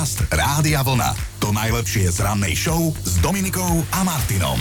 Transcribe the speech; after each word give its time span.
Podcast 0.00 0.32
Rádia 0.32 0.80
Vlna. 0.80 1.12
To 1.44 1.52
najlepšie 1.52 2.08
z 2.08 2.24
rannej 2.24 2.56
show 2.56 2.88
s 3.04 3.20
Dominikou 3.20 3.84
a 3.92 4.00
Martinom. 4.00 4.56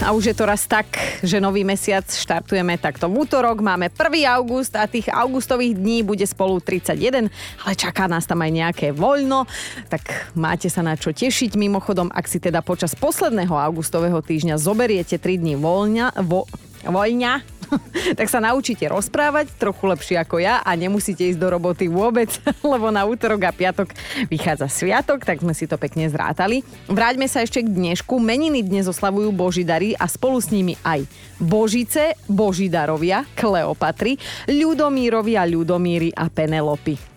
A 0.00 0.16
už 0.16 0.32
je 0.32 0.36
to 0.40 0.48
raz 0.48 0.64
tak, 0.64 0.96
že 1.20 1.36
nový 1.36 1.68
mesiac 1.68 2.08
štartujeme 2.08 2.80
takto 2.80 3.04
v 3.12 3.28
útorok. 3.28 3.60
Máme 3.60 3.92
1. 3.92 4.24
august 4.40 4.72
a 4.80 4.88
tých 4.88 5.12
augustových 5.12 5.76
dní 5.76 6.00
bude 6.00 6.24
spolu 6.24 6.64
31, 6.64 7.28
ale 7.60 7.72
čaká 7.76 8.08
nás 8.08 8.24
tam 8.24 8.40
aj 8.40 8.52
nejaké 8.56 8.86
voľno, 8.96 9.44
tak 9.92 10.32
máte 10.32 10.72
sa 10.72 10.80
na 10.80 10.96
čo 10.96 11.12
tešiť. 11.12 11.60
Mimochodom, 11.60 12.08
ak 12.08 12.24
si 12.24 12.40
teda 12.40 12.64
počas 12.64 12.96
posledného 12.96 13.52
augustového 13.52 14.24
týždňa 14.24 14.56
zoberiete 14.56 15.20
3 15.20 15.44
dní 15.44 15.60
voľňa, 15.60 16.24
vo, 16.24 16.48
voľňa, 16.88 17.59
tak 18.18 18.28
sa 18.28 18.42
naučíte 18.42 18.86
rozprávať 18.86 19.54
trochu 19.56 19.84
lepšie 19.86 20.16
ako 20.20 20.42
ja 20.42 20.62
a 20.62 20.70
nemusíte 20.74 21.26
ísť 21.26 21.40
do 21.40 21.48
roboty 21.50 21.86
vôbec, 21.90 22.30
lebo 22.72 22.90
na 22.90 23.06
útorok 23.06 23.50
a 23.50 23.52
piatok 23.52 23.92
vychádza 24.28 24.70
sviatok, 24.70 25.26
tak 25.26 25.42
sme 25.42 25.54
si 25.56 25.66
to 25.66 25.76
pekne 25.76 26.06
zrátali. 26.08 26.62
Vráťme 26.90 27.26
sa 27.26 27.42
ešte 27.42 27.62
k 27.64 27.68
dnešku. 27.68 28.18
Meniny 28.20 28.62
dnes 28.62 28.86
oslavujú 28.86 29.30
Božidary 29.34 29.94
a 29.98 30.06
spolu 30.06 30.38
s 30.38 30.48
nimi 30.54 30.78
aj 30.86 31.04
Božice, 31.40 32.14
Božidarovia, 32.28 33.24
Kleopatry, 33.34 34.20
Ľudomírovia, 34.48 35.48
Ľudomíry 35.48 36.12
a 36.14 36.28
Penelopy 36.28 37.09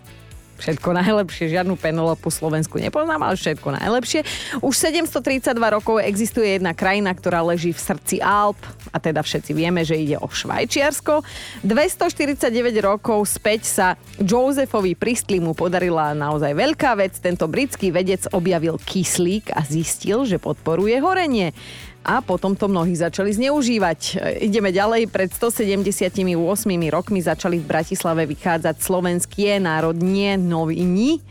všetko 0.59 0.89
najlepšie, 0.93 1.53
žiadnu 1.53 1.75
Penelopu 1.77 2.29
Slovensku 2.29 2.77
nepoznám, 2.77 3.21
ale 3.23 3.35
všetko 3.37 3.73
najlepšie. 3.77 4.21
Už 4.61 4.73
732 4.73 5.53
rokov 5.55 6.01
existuje 6.03 6.57
jedna 6.57 6.75
krajina, 6.77 7.13
ktorá 7.13 7.41
leží 7.41 7.73
v 7.73 7.81
srdci 7.81 8.21
Alp, 8.21 8.59
a 8.93 8.97
teda 9.01 9.25
všetci 9.25 9.51
vieme, 9.57 9.81
že 9.81 9.97
ide 9.97 10.21
o 10.21 10.29
Švajčiarsko. 10.29 11.25
249 11.65 12.53
rokov 12.85 13.25
späť 13.25 13.61
sa 13.65 13.87
Josephovi 14.21 14.93
Priestlimu 14.93 15.57
podarila 15.57 16.13
naozaj 16.13 16.53
veľká 16.53 16.93
vec. 16.97 17.17
Tento 17.17 17.49
britský 17.49 17.89
vedec 17.89 18.29
objavil 18.29 18.77
kyslík 18.77 19.49
a 19.53 19.65
zistil, 19.65 20.29
že 20.29 20.37
podporuje 20.37 21.01
horenie 21.01 21.55
a 22.03 22.19
potom 22.19 22.51
to 22.53 22.67
mnohí 22.67 22.93
začali 22.99 23.31
zneužívať. 23.31 24.19
Ideme 24.43 24.75
ďalej. 24.75 25.07
Pred 25.07 25.31
178 25.31 26.19
rokmi 26.91 27.19
začali 27.23 27.63
v 27.63 27.65
Bratislave 27.65 28.27
vychádzať 28.27 28.75
slovenské 28.83 29.57
národnie 29.63 30.35
noviny. 30.35 31.17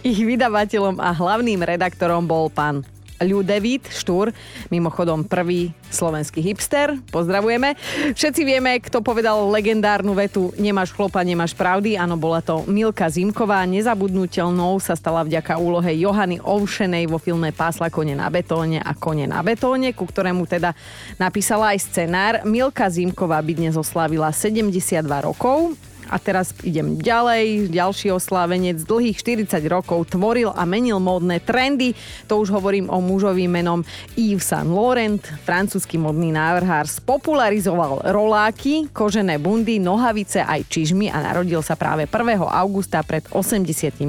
Ich 0.00 0.20
vydavateľom 0.20 0.98
a 0.98 1.12
hlavným 1.14 1.62
redaktorom 1.62 2.26
bol 2.26 2.50
pán 2.50 2.82
Ľudevít 3.20 3.84
Štúr, 3.92 4.32
mimochodom 4.72 5.28
prvý 5.28 5.76
slovenský 5.92 6.40
hipster. 6.40 6.96
Pozdravujeme. 7.12 7.76
Všetci 8.16 8.42
vieme, 8.48 8.80
kto 8.80 9.04
povedal 9.04 9.52
legendárnu 9.52 10.16
vetu 10.16 10.56
Nemáš 10.56 10.96
chlopa, 10.96 11.20
nemáš 11.20 11.52
pravdy. 11.52 12.00
Áno, 12.00 12.16
bola 12.16 12.40
to 12.40 12.64
Milka 12.64 13.12
Zimková. 13.12 13.68
Nezabudnutelnou 13.68 14.80
sa 14.80 14.96
stala 14.96 15.20
vďaka 15.20 15.60
úlohe 15.60 15.92
Johany 16.00 16.40
Ovšenej 16.40 17.12
vo 17.12 17.20
filme 17.20 17.52
Pásla 17.52 17.92
kone 17.92 18.16
na 18.16 18.32
betóne 18.32 18.80
a 18.80 18.96
kone 18.96 19.28
na 19.28 19.44
betóne, 19.44 19.92
ku 19.92 20.08
ktorému 20.08 20.48
teda 20.48 20.72
napísala 21.20 21.76
aj 21.76 21.92
scenár. 21.92 22.34
Milka 22.48 22.88
Zimková 22.88 23.44
by 23.44 23.52
dnes 23.52 23.76
oslavila 23.76 24.32
72 24.32 25.04
rokov 25.20 25.76
a 26.10 26.18
teraz 26.18 26.50
idem 26.66 26.98
ďalej. 26.98 27.70
Ďalší 27.70 28.10
oslávenec 28.10 28.82
dlhých 28.82 29.14
40 29.46 29.62
rokov 29.70 30.10
tvoril 30.10 30.50
a 30.50 30.66
menil 30.66 30.98
módne 30.98 31.38
trendy. 31.38 31.94
To 32.26 32.42
už 32.42 32.50
hovorím 32.50 32.90
o 32.90 32.98
mužovi 32.98 33.46
menom 33.46 33.86
Yves 34.18 34.50
Saint 34.50 34.66
Laurent. 34.66 35.22
Francúzsky 35.46 35.94
modný 35.94 36.34
návrhár 36.34 36.90
spopularizoval 36.90 38.10
roláky, 38.10 38.90
kožené 38.90 39.38
bundy, 39.38 39.78
nohavice 39.78 40.42
aj 40.42 40.66
čižmy 40.66 41.06
a 41.06 41.22
narodil 41.22 41.62
sa 41.62 41.78
práve 41.78 42.10
1. 42.10 42.42
augusta 42.42 43.06
pred 43.06 43.22
87 43.30 44.02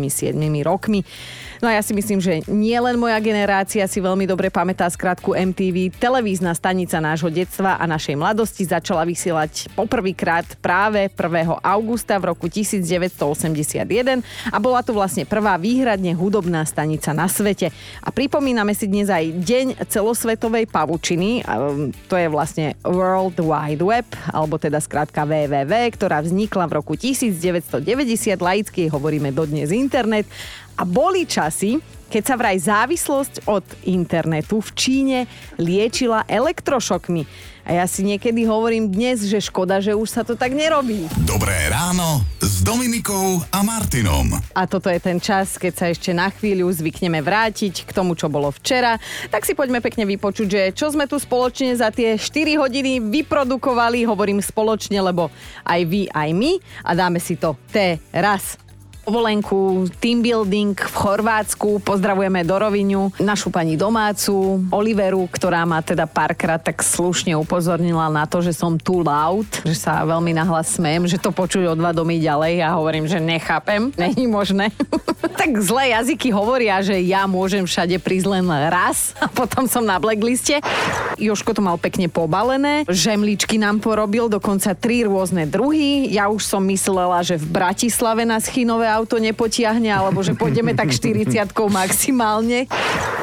rokmi. 0.66 1.06
No 1.62 1.70
a 1.70 1.78
ja 1.78 1.86
si 1.86 1.94
myslím, 1.94 2.18
že 2.18 2.42
nie 2.50 2.74
len 2.82 2.98
moja 2.98 3.22
generácia 3.22 3.86
si 3.86 4.02
veľmi 4.02 4.26
dobre 4.26 4.50
pamätá 4.50 4.90
skratku 4.90 5.38
MTV. 5.38 5.94
Televízna 5.94 6.58
stanica 6.58 6.98
nášho 6.98 7.30
detstva 7.30 7.78
a 7.78 7.86
našej 7.86 8.18
mladosti 8.18 8.66
začala 8.66 9.06
vysielať 9.06 9.70
poprvýkrát 9.78 10.58
práve 10.58 11.06
1. 11.06 11.61
augusta 11.61 11.91
v 11.92 12.24
roku 12.32 12.48
1981 12.48 14.24
a 14.50 14.58
bola 14.62 14.80
to 14.86 14.96
vlastne 14.96 15.28
prvá 15.28 15.60
výhradne 15.60 16.16
hudobná 16.16 16.64
stanica 16.64 17.12
na 17.12 17.28
svete. 17.28 17.74
A 18.00 18.10
pripomíname 18.14 18.72
si 18.72 18.88
dnes 18.88 19.12
aj 19.12 19.44
Deň 19.44 19.68
celosvetovej 19.92 20.72
pavučiny, 20.72 21.44
to 22.08 22.16
je 22.16 22.28
vlastne 22.32 22.80
World 22.86 23.40
Wide 23.42 23.84
Web, 23.84 24.08
alebo 24.32 24.56
teda 24.56 24.80
skrátka 24.80 25.28
WWW, 25.28 25.74
ktorá 25.96 26.22
vznikla 26.24 26.70
v 26.70 26.74
roku 26.78 26.94
1990, 26.96 27.82
laicky 28.40 28.88
hovoríme 28.88 29.34
dodnes 29.36 29.73
internet 29.73 30.28
a 30.78 30.84
boli 30.88 31.28
časy, 31.28 32.01
keď 32.11 32.23
sa 32.27 32.36
vraj 32.36 32.60
závislosť 32.60 33.48
od 33.48 33.64
internetu 33.88 34.60
v 34.60 34.70
Číne 34.76 35.20
liečila 35.55 36.27
elektrošokmi. 36.27 37.23
A 37.61 37.77
ja 37.77 37.86
si 37.86 38.04
niekedy 38.04 38.44
hovorím 38.44 38.89
dnes, 38.92 39.23
že 39.30 39.38
škoda, 39.38 39.80
že 39.80 39.95
už 39.95 40.10
sa 40.10 40.26
to 40.27 40.36
tak 40.36 40.52
nerobí. 40.52 41.08
Dobré 41.23 41.70
ráno 41.72 42.26
s 42.42 42.66
Dominikou 42.66 43.39
a 43.54 43.61
Martinom. 43.61 44.33
A 44.58 44.66
toto 44.66 44.89
je 44.89 44.98
ten 44.98 45.22
čas, 45.22 45.55
keď 45.61 45.73
sa 45.77 45.86
ešte 45.94 46.11
na 46.11 46.33
chvíľu 46.33 46.67
zvykneme 46.73 47.22
vrátiť 47.22 47.86
k 47.86 47.92
tomu, 47.94 48.17
čo 48.17 48.33
bolo 48.33 48.49
včera. 48.49 48.98
Tak 49.30 49.45
si 49.45 49.54
poďme 49.54 49.80
pekne 49.80 50.10
vypočuť, 50.10 50.48
že 50.49 50.61
čo 50.73 50.89
sme 50.89 51.05
tu 51.05 51.22
spoločne 51.22 51.78
za 51.78 51.93
tie 51.93 52.17
4 52.17 52.60
hodiny 52.60 52.98
vyprodukovali. 52.98 54.10
Hovorím 54.10 54.42
spoločne, 54.42 54.98
lebo 54.98 55.30
aj 55.64 55.82
vy, 55.86 56.10
aj 56.10 56.30
my. 56.33 56.52
A 56.82 56.92
dáme 56.98 57.22
si 57.22 57.38
to 57.38 57.55
teraz 57.70 58.58
dovolenku, 59.02 59.89
team 59.98 60.22
building 60.22 60.78
v 60.78 60.94
Chorvátsku. 60.94 61.82
Pozdravujeme 61.82 62.45
do 62.45 62.54
Roviňu 62.54 63.17
našu 63.17 63.50
pani 63.50 63.73
domácu, 63.73 64.62
Oliveru, 64.70 65.26
ktorá 65.26 65.66
ma 65.66 65.82
teda 65.82 66.06
párkrát 66.06 66.62
tak 66.62 66.86
slušne 66.86 67.34
upozornila 67.34 68.14
na 68.14 68.30
to, 68.30 68.45
že 68.45 68.54
som 68.54 68.78
too 68.78 69.02
loud, 69.02 69.50
že 69.66 69.73
sa 69.73 70.06
veľmi 70.06 70.38
nahlas 70.38 70.78
smejem, 70.78 71.10
že 71.10 71.17
to 71.17 71.34
počujú 71.34 71.73
o 71.73 71.80
dva 71.80 71.90
domy 71.90 72.22
ďalej 72.22 72.61
a 72.61 72.78
hovorím, 72.78 73.10
že 73.10 73.17
nechápem, 73.17 73.90
není 74.02 74.30
možné. 74.30 74.70
tak 75.42 75.58
zlé 75.58 75.98
jazyky 75.98 76.30
hovoria, 76.30 76.78
že 76.86 76.94
ja 77.02 77.26
môžem 77.26 77.66
všade 77.66 77.98
prísť 77.98 78.28
len 78.30 78.45
raz 78.70 79.17
a 79.17 79.26
potom 79.26 79.66
som 79.66 79.82
na 79.82 79.98
blackliste. 79.98 80.61
Joško 81.17 81.58
to 81.58 81.61
mal 81.66 81.82
pekne 81.82 82.06
pobalené, 82.06 82.86
žemličky 82.86 83.58
nám 83.58 83.82
porobil, 83.82 84.30
dokonca 84.30 84.78
tri 84.78 85.02
rôzne 85.02 85.50
druhy. 85.50 86.14
Ja 86.14 86.30
už 86.30 86.45
som 86.45 86.61
myslela, 86.70 87.26
že 87.26 87.42
v 87.42 87.50
Bratislave 87.50 88.22
nás 88.22 88.45
chinové 88.45 88.91
auto 88.92 89.16
nepotiahne, 89.16 89.88
alebo 89.88 90.20
že 90.20 90.36
pôjdeme 90.36 90.76
tak 90.76 90.92
40 90.92 91.32
maximálne. 91.72 92.68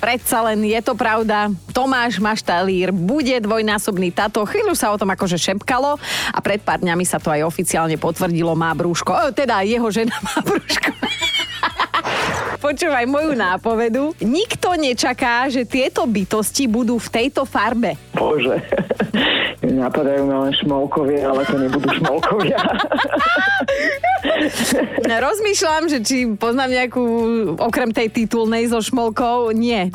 Predsa 0.00 0.40
len 0.48 0.64
je 0.64 0.80
to 0.80 0.96
pravda. 0.96 1.52
Tomáš 1.76 2.16
Maštalír 2.16 2.88
bude 2.90 3.36
dvojnásobný 3.44 4.10
tato. 4.16 4.48
Chvíľu 4.48 4.72
sa 4.72 4.88
o 4.88 4.96
tom 4.96 5.12
akože 5.12 5.36
šepkalo 5.36 6.00
a 6.32 6.38
pred 6.40 6.64
pár 6.64 6.80
dňami 6.80 7.04
sa 7.04 7.20
to 7.20 7.28
aj 7.28 7.44
oficiálne 7.44 8.00
potvrdilo. 8.00 8.56
Má 8.56 8.72
brúško. 8.72 9.12
O, 9.12 9.28
teda 9.36 9.60
jeho 9.62 9.86
žena 9.92 10.16
má 10.24 10.40
brúško. 10.40 10.90
Počúvaj 12.64 13.06
moju 13.06 13.38
nápovedu. 13.38 14.18
Nikto 14.18 14.74
nečaká, 14.74 15.46
že 15.46 15.62
tieto 15.62 16.02
bytosti 16.10 16.66
budú 16.66 16.98
v 16.98 17.08
tejto 17.08 17.46
farbe. 17.46 17.94
Bože, 18.10 18.58
napadajú 19.74 20.22
ma 20.24 20.46
len 20.48 20.54
šmolkovia, 20.54 21.28
ale 21.28 21.42
to 21.44 21.56
nebudú 21.58 21.88
šmolkovia. 21.98 22.58
Rozmýšľam, 25.28 25.84
že 25.88 25.98
či 26.04 26.16
poznám 26.36 26.70
nejakú, 26.74 27.04
okrem 27.58 27.90
tej 27.90 28.08
titulnej 28.12 28.68
so 28.70 28.80
šmolkou, 28.80 29.50
nie. 29.56 29.90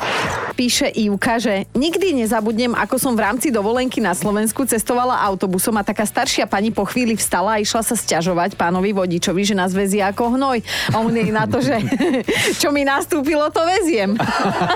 Píše 0.54 0.86
Ivka, 0.90 1.42
že 1.42 1.66
nikdy 1.74 2.24
nezabudnem, 2.24 2.74
ako 2.78 2.96
som 2.98 3.12
v 3.18 3.24
rámci 3.26 3.50
dovolenky 3.50 3.98
na 3.98 4.14
Slovensku 4.14 4.62
cestovala 4.68 5.18
autobusom 5.26 5.74
a 5.80 5.86
taká 5.86 6.06
staršia 6.06 6.46
pani 6.46 6.70
po 6.70 6.86
chvíli 6.86 7.18
vstala 7.18 7.58
a 7.58 7.62
išla 7.62 7.82
sa 7.82 7.98
sťažovať 7.98 8.54
pánovi 8.54 8.94
vodičovi, 8.94 9.42
že 9.42 9.58
nás 9.58 9.74
vezie 9.74 10.04
ako 10.04 10.38
hnoj. 10.38 10.62
A 10.94 11.02
on 11.02 11.10
jej 11.10 11.30
na 11.34 11.48
to, 11.48 11.58
že 11.58 11.74
čo 12.60 12.70
mi 12.70 12.86
nastúpilo, 12.86 13.50
to 13.50 13.62
veziem. 13.66 14.14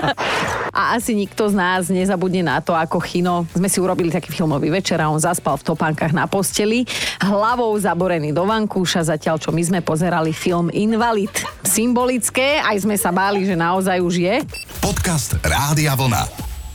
a 0.79 0.99
asi 0.99 1.15
nikto 1.15 1.47
z 1.47 1.55
nás 1.55 1.87
nezabudne 1.87 2.43
na 2.43 2.59
to, 2.59 2.75
ako 2.75 2.99
Chino. 2.99 3.47
Sme 3.55 3.71
si 3.71 3.79
urobili 3.79 4.11
taký 4.11 4.33
filmový 4.33 4.67
večer 4.73 4.88
a 4.97 5.13
on 5.13 5.21
zaspal 5.21 5.61
v 5.61 5.69
topánkach 5.69 6.09
na 6.09 6.25
posteli, 6.25 6.89
hlavou 7.21 7.69
zaborený 7.77 8.33
do 8.33 8.49
vankúša, 8.49 9.13
zatiaľ 9.13 9.37
čo 9.37 9.53
my 9.53 9.61
sme 9.61 9.79
pozerali 9.85 10.33
film 10.33 10.73
Invalid. 10.73 11.29
Symbolické, 11.61 12.57
aj 12.65 12.89
sme 12.89 12.97
sa 12.97 13.13
báli, 13.13 13.45
že 13.45 13.53
naozaj 13.53 14.01
už 14.01 14.15
je. 14.17 14.35
Podcast 14.81 15.37
Rádia 15.45 15.93
Vlna. 15.93 16.25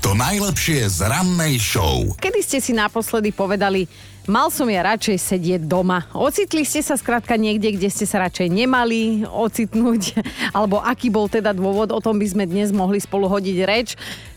To 0.05 0.13
najlepšie 0.13 0.85
z 0.87 1.09
rannej 1.09 1.57
show. 1.57 2.15
Kedy 2.21 2.41
ste 2.45 2.59
si 2.61 2.77
naposledy 2.77 3.33
povedali, 3.33 3.89
mal 4.25 4.49
som 4.49 4.69
ja 4.69 4.85
radšej 4.85 5.17
sedieť 5.21 5.63
doma. 5.69 6.09
Ocitli 6.17 6.65
ste 6.65 6.81
sa 6.81 6.97
skrátka 6.97 7.37
niekde, 7.37 7.77
kde 7.77 7.89
ste 7.93 8.09
sa 8.09 8.25
radšej 8.25 8.49
nemali 8.49 9.25
ocitnúť, 9.29 10.19
alebo 10.57 10.81
aký 10.81 11.13
bol 11.13 11.29
teda 11.29 11.53
dôvod, 11.53 11.93
o 11.93 12.01
tom 12.01 12.17
by 12.17 12.27
sme 12.29 12.45
dnes 12.49 12.73
mohli 12.73 13.01
spolu 13.01 13.29
hodiť 13.29 13.59
reč. 13.65 13.89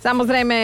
Samozrejme, 0.03 0.55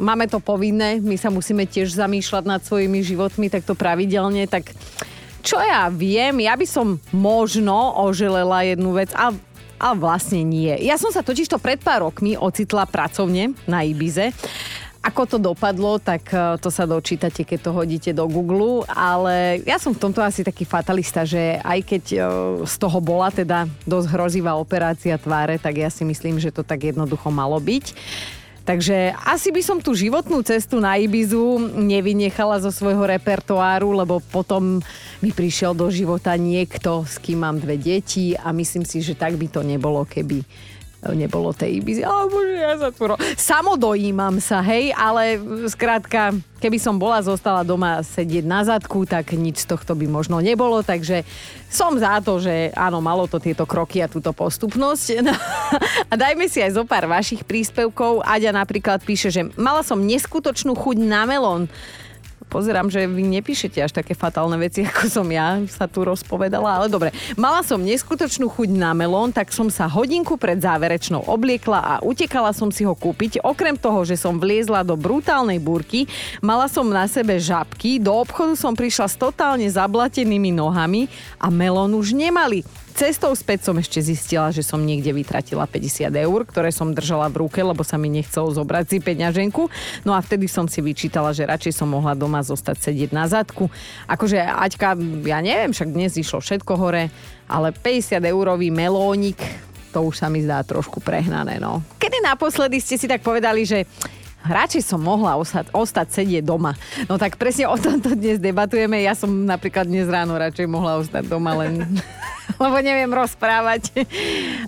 máme 0.00 0.26
to 0.28 0.40
povinné, 0.40 1.00
my 1.00 1.16
sa 1.20 1.28
musíme 1.28 1.68
tiež 1.68 1.92
zamýšľať 1.92 2.44
nad 2.48 2.60
svojimi 2.64 3.00
životmi 3.04 3.52
takto 3.52 3.76
pravidelne, 3.76 4.48
tak 4.48 4.72
čo 5.40 5.56
ja 5.56 5.88
viem, 5.88 6.44
ja 6.44 6.52
by 6.52 6.66
som 6.68 7.00
možno 7.16 7.96
oželela 8.04 8.64
jednu 8.68 8.92
vec, 8.92 9.12
a 9.16 9.32
ale 9.80 9.96
vlastne 9.96 10.44
nie. 10.44 10.76
Ja 10.84 11.00
som 11.00 11.08
sa 11.08 11.24
totižto 11.24 11.56
pred 11.56 11.80
pár 11.80 12.04
rokmi 12.04 12.36
ocitla 12.36 12.84
pracovne 12.84 13.56
na 13.64 13.80
Ibize 13.80 14.36
ako 15.00 15.22
to 15.24 15.36
dopadlo, 15.40 15.96
tak 15.96 16.28
e, 16.28 16.60
to 16.60 16.68
sa 16.68 16.84
dočítate, 16.84 17.40
keď 17.40 17.58
to 17.64 17.70
hodíte 17.72 18.12
do 18.12 18.28
Google, 18.28 18.84
ale 18.92 19.64
ja 19.64 19.80
som 19.80 19.96
v 19.96 20.02
tomto 20.04 20.20
asi 20.20 20.44
taký 20.44 20.68
fatalista, 20.68 21.24
že 21.24 21.56
aj 21.64 21.78
keď 21.88 22.04
e, 22.12 22.18
z 22.68 22.74
toho 22.76 23.00
bola 23.00 23.32
teda 23.32 23.64
dosť 23.88 24.08
hrozivá 24.12 24.52
operácia 24.60 25.16
tváre, 25.16 25.56
tak 25.56 25.80
ja 25.80 25.88
si 25.88 26.04
myslím, 26.04 26.36
že 26.36 26.52
to 26.52 26.60
tak 26.60 26.84
jednoducho 26.92 27.32
malo 27.32 27.56
byť. 27.56 27.96
Takže 28.60 29.16
asi 29.24 29.48
by 29.50 29.62
som 29.64 29.80
tú 29.80 29.96
životnú 29.96 30.44
cestu 30.44 30.84
na 30.84 31.00
Ibizu 31.00 31.80
nevynechala 31.80 32.60
zo 32.60 32.68
svojho 32.68 33.02
repertoáru, 33.08 33.96
lebo 33.96 34.20
potom 34.20 34.84
mi 35.24 35.32
prišiel 35.32 35.72
do 35.72 35.88
života 35.88 36.36
niekto, 36.36 37.08
s 37.08 37.16
kým 37.16 37.40
mám 37.40 37.56
dve 37.56 37.80
deti 37.80 38.36
a 38.36 38.52
myslím 38.52 38.84
si, 38.84 39.00
že 39.00 39.16
tak 39.16 39.40
by 39.40 39.48
to 39.48 39.64
nebolo, 39.64 40.04
keby 40.04 40.44
nebolo 41.00 41.56
tej 41.56 41.80
Ibizy. 41.80 42.04
Ale 42.04 42.28
bože, 42.28 42.56
ja 42.60 42.74
sa 42.76 42.88
tu... 42.92 43.08
Samodojímam 43.40 44.36
sa, 44.36 44.60
hej, 44.60 44.92
ale 44.92 45.40
skrátka, 45.72 46.36
keby 46.60 46.76
som 46.76 47.00
bola 47.00 47.24
zostala 47.24 47.64
doma 47.64 48.04
sedieť 48.04 48.44
na 48.44 48.60
zadku, 48.68 49.08
tak 49.08 49.32
nič 49.32 49.64
z 49.64 49.72
tohto 49.72 49.96
by 49.96 50.04
možno 50.04 50.44
nebolo, 50.44 50.84
takže 50.84 51.24
som 51.72 51.96
za 51.96 52.20
to, 52.20 52.36
že 52.36 52.68
áno, 52.76 53.00
malo 53.00 53.24
to 53.24 53.40
tieto 53.40 53.64
kroky 53.64 54.04
a 54.04 54.12
túto 54.12 54.36
postupnosť. 54.36 55.08
No, 55.20 55.36
a 56.10 56.14
dajme 56.18 56.50
si 56.50 56.58
aj 56.58 56.74
zo 56.74 56.82
pár 56.82 57.06
vašich 57.06 57.46
príspevkov. 57.46 58.26
Aďa 58.26 58.50
napríklad 58.50 59.04
píše, 59.04 59.30
že 59.30 59.46
mala 59.54 59.86
som 59.86 60.02
neskutočnú 60.02 60.74
chuť 60.74 60.96
na 60.98 61.22
melón 61.28 61.70
pozerám, 62.50 62.90
že 62.90 63.06
vy 63.06 63.22
nepíšete 63.38 63.78
až 63.78 63.94
také 63.94 64.18
fatálne 64.18 64.58
veci, 64.58 64.82
ako 64.82 65.06
som 65.06 65.26
ja 65.30 65.62
sa 65.70 65.86
tu 65.86 66.02
rozpovedala, 66.02 66.82
ale 66.82 66.90
dobre. 66.90 67.14
Mala 67.38 67.62
som 67.62 67.78
neskutočnú 67.78 68.50
chuť 68.50 68.74
na 68.74 68.90
melón, 68.90 69.30
tak 69.30 69.54
som 69.54 69.70
sa 69.70 69.86
hodinku 69.86 70.34
pred 70.34 70.58
záverečnou 70.58 71.22
obliekla 71.30 71.78
a 71.78 71.94
utekala 72.02 72.50
som 72.50 72.74
si 72.74 72.82
ho 72.82 72.98
kúpiť. 72.98 73.46
Okrem 73.46 73.78
toho, 73.78 74.02
že 74.02 74.18
som 74.18 74.42
vliezla 74.42 74.82
do 74.82 74.98
brutálnej 74.98 75.62
búrky, 75.62 76.10
mala 76.42 76.66
som 76.66 76.90
na 76.90 77.06
sebe 77.06 77.38
žabky, 77.38 78.02
do 78.02 78.10
obchodu 78.10 78.58
som 78.58 78.74
prišla 78.74 79.06
s 79.06 79.14
totálne 79.14 79.70
zablatenými 79.70 80.50
nohami 80.50 81.06
a 81.38 81.46
melón 81.48 81.94
už 81.94 82.18
nemali. 82.18 82.66
Cestou 82.94 83.32
späť 83.32 83.70
som 83.70 83.76
ešte 83.78 84.02
zistila, 84.02 84.50
že 84.50 84.60
som 84.66 84.82
niekde 84.82 85.14
vytratila 85.14 85.64
50 85.64 86.10
eur, 86.10 86.40
ktoré 86.44 86.74
som 86.74 86.90
držala 86.90 87.30
v 87.30 87.46
ruke, 87.46 87.62
lebo 87.62 87.80
sa 87.86 87.96
mi 87.96 88.10
nechcelo 88.10 88.50
zobrať 88.50 88.84
si 88.92 88.96
peňaženku. 88.98 89.70
No 90.04 90.12
a 90.12 90.20
vtedy 90.20 90.50
som 90.50 90.66
si 90.66 90.82
vyčítala, 90.82 91.30
že 91.30 91.48
radšej 91.48 91.72
som 91.80 91.88
mohla 91.88 92.18
doma 92.18 92.42
zostať 92.42 92.90
sedieť 92.90 93.10
na 93.14 93.30
zadku. 93.30 93.70
Akože 94.10 94.42
Aťka, 94.42 94.98
ja 95.24 95.38
neviem, 95.40 95.70
však 95.70 95.90
dnes 95.90 96.18
išlo 96.18 96.42
všetko 96.42 96.72
hore, 96.76 97.08
ale 97.46 97.68
50 97.72 98.20
eurový 98.26 98.68
melónik, 98.74 99.38
to 99.90 100.06
už 100.06 100.22
sa 100.22 100.30
mi 100.30 100.42
zdá 100.42 100.62
trošku 100.62 101.02
prehnané, 101.02 101.58
no. 101.58 101.82
Kedy 101.98 102.22
naposledy 102.22 102.78
ste 102.78 102.94
si 102.94 103.10
tak 103.10 103.26
povedali, 103.26 103.66
že 103.66 103.86
radšej 104.44 104.82
som 104.84 105.00
mohla 105.00 105.36
ostať, 105.36 105.72
ostať 105.74 106.08
sedieť 106.22 106.44
doma. 106.44 106.72
No 107.06 107.20
tak 107.20 107.36
presne 107.36 107.68
o 107.68 107.76
tomto 107.76 108.16
dnes 108.16 108.40
debatujeme. 108.40 109.00
Ja 109.00 109.12
som 109.12 109.28
napríklad 109.44 109.88
dnes 109.88 110.08
ráno 110.08 110.36
radšej 110.36 110.66
mohla 110.68 111.00
ostať 111.00 111.28
doma, 111.28 111.56
len 111.60 111.84
lebo 112.60 112.76
neviem 112.84 113.08
rozprávať. 113.08 114.04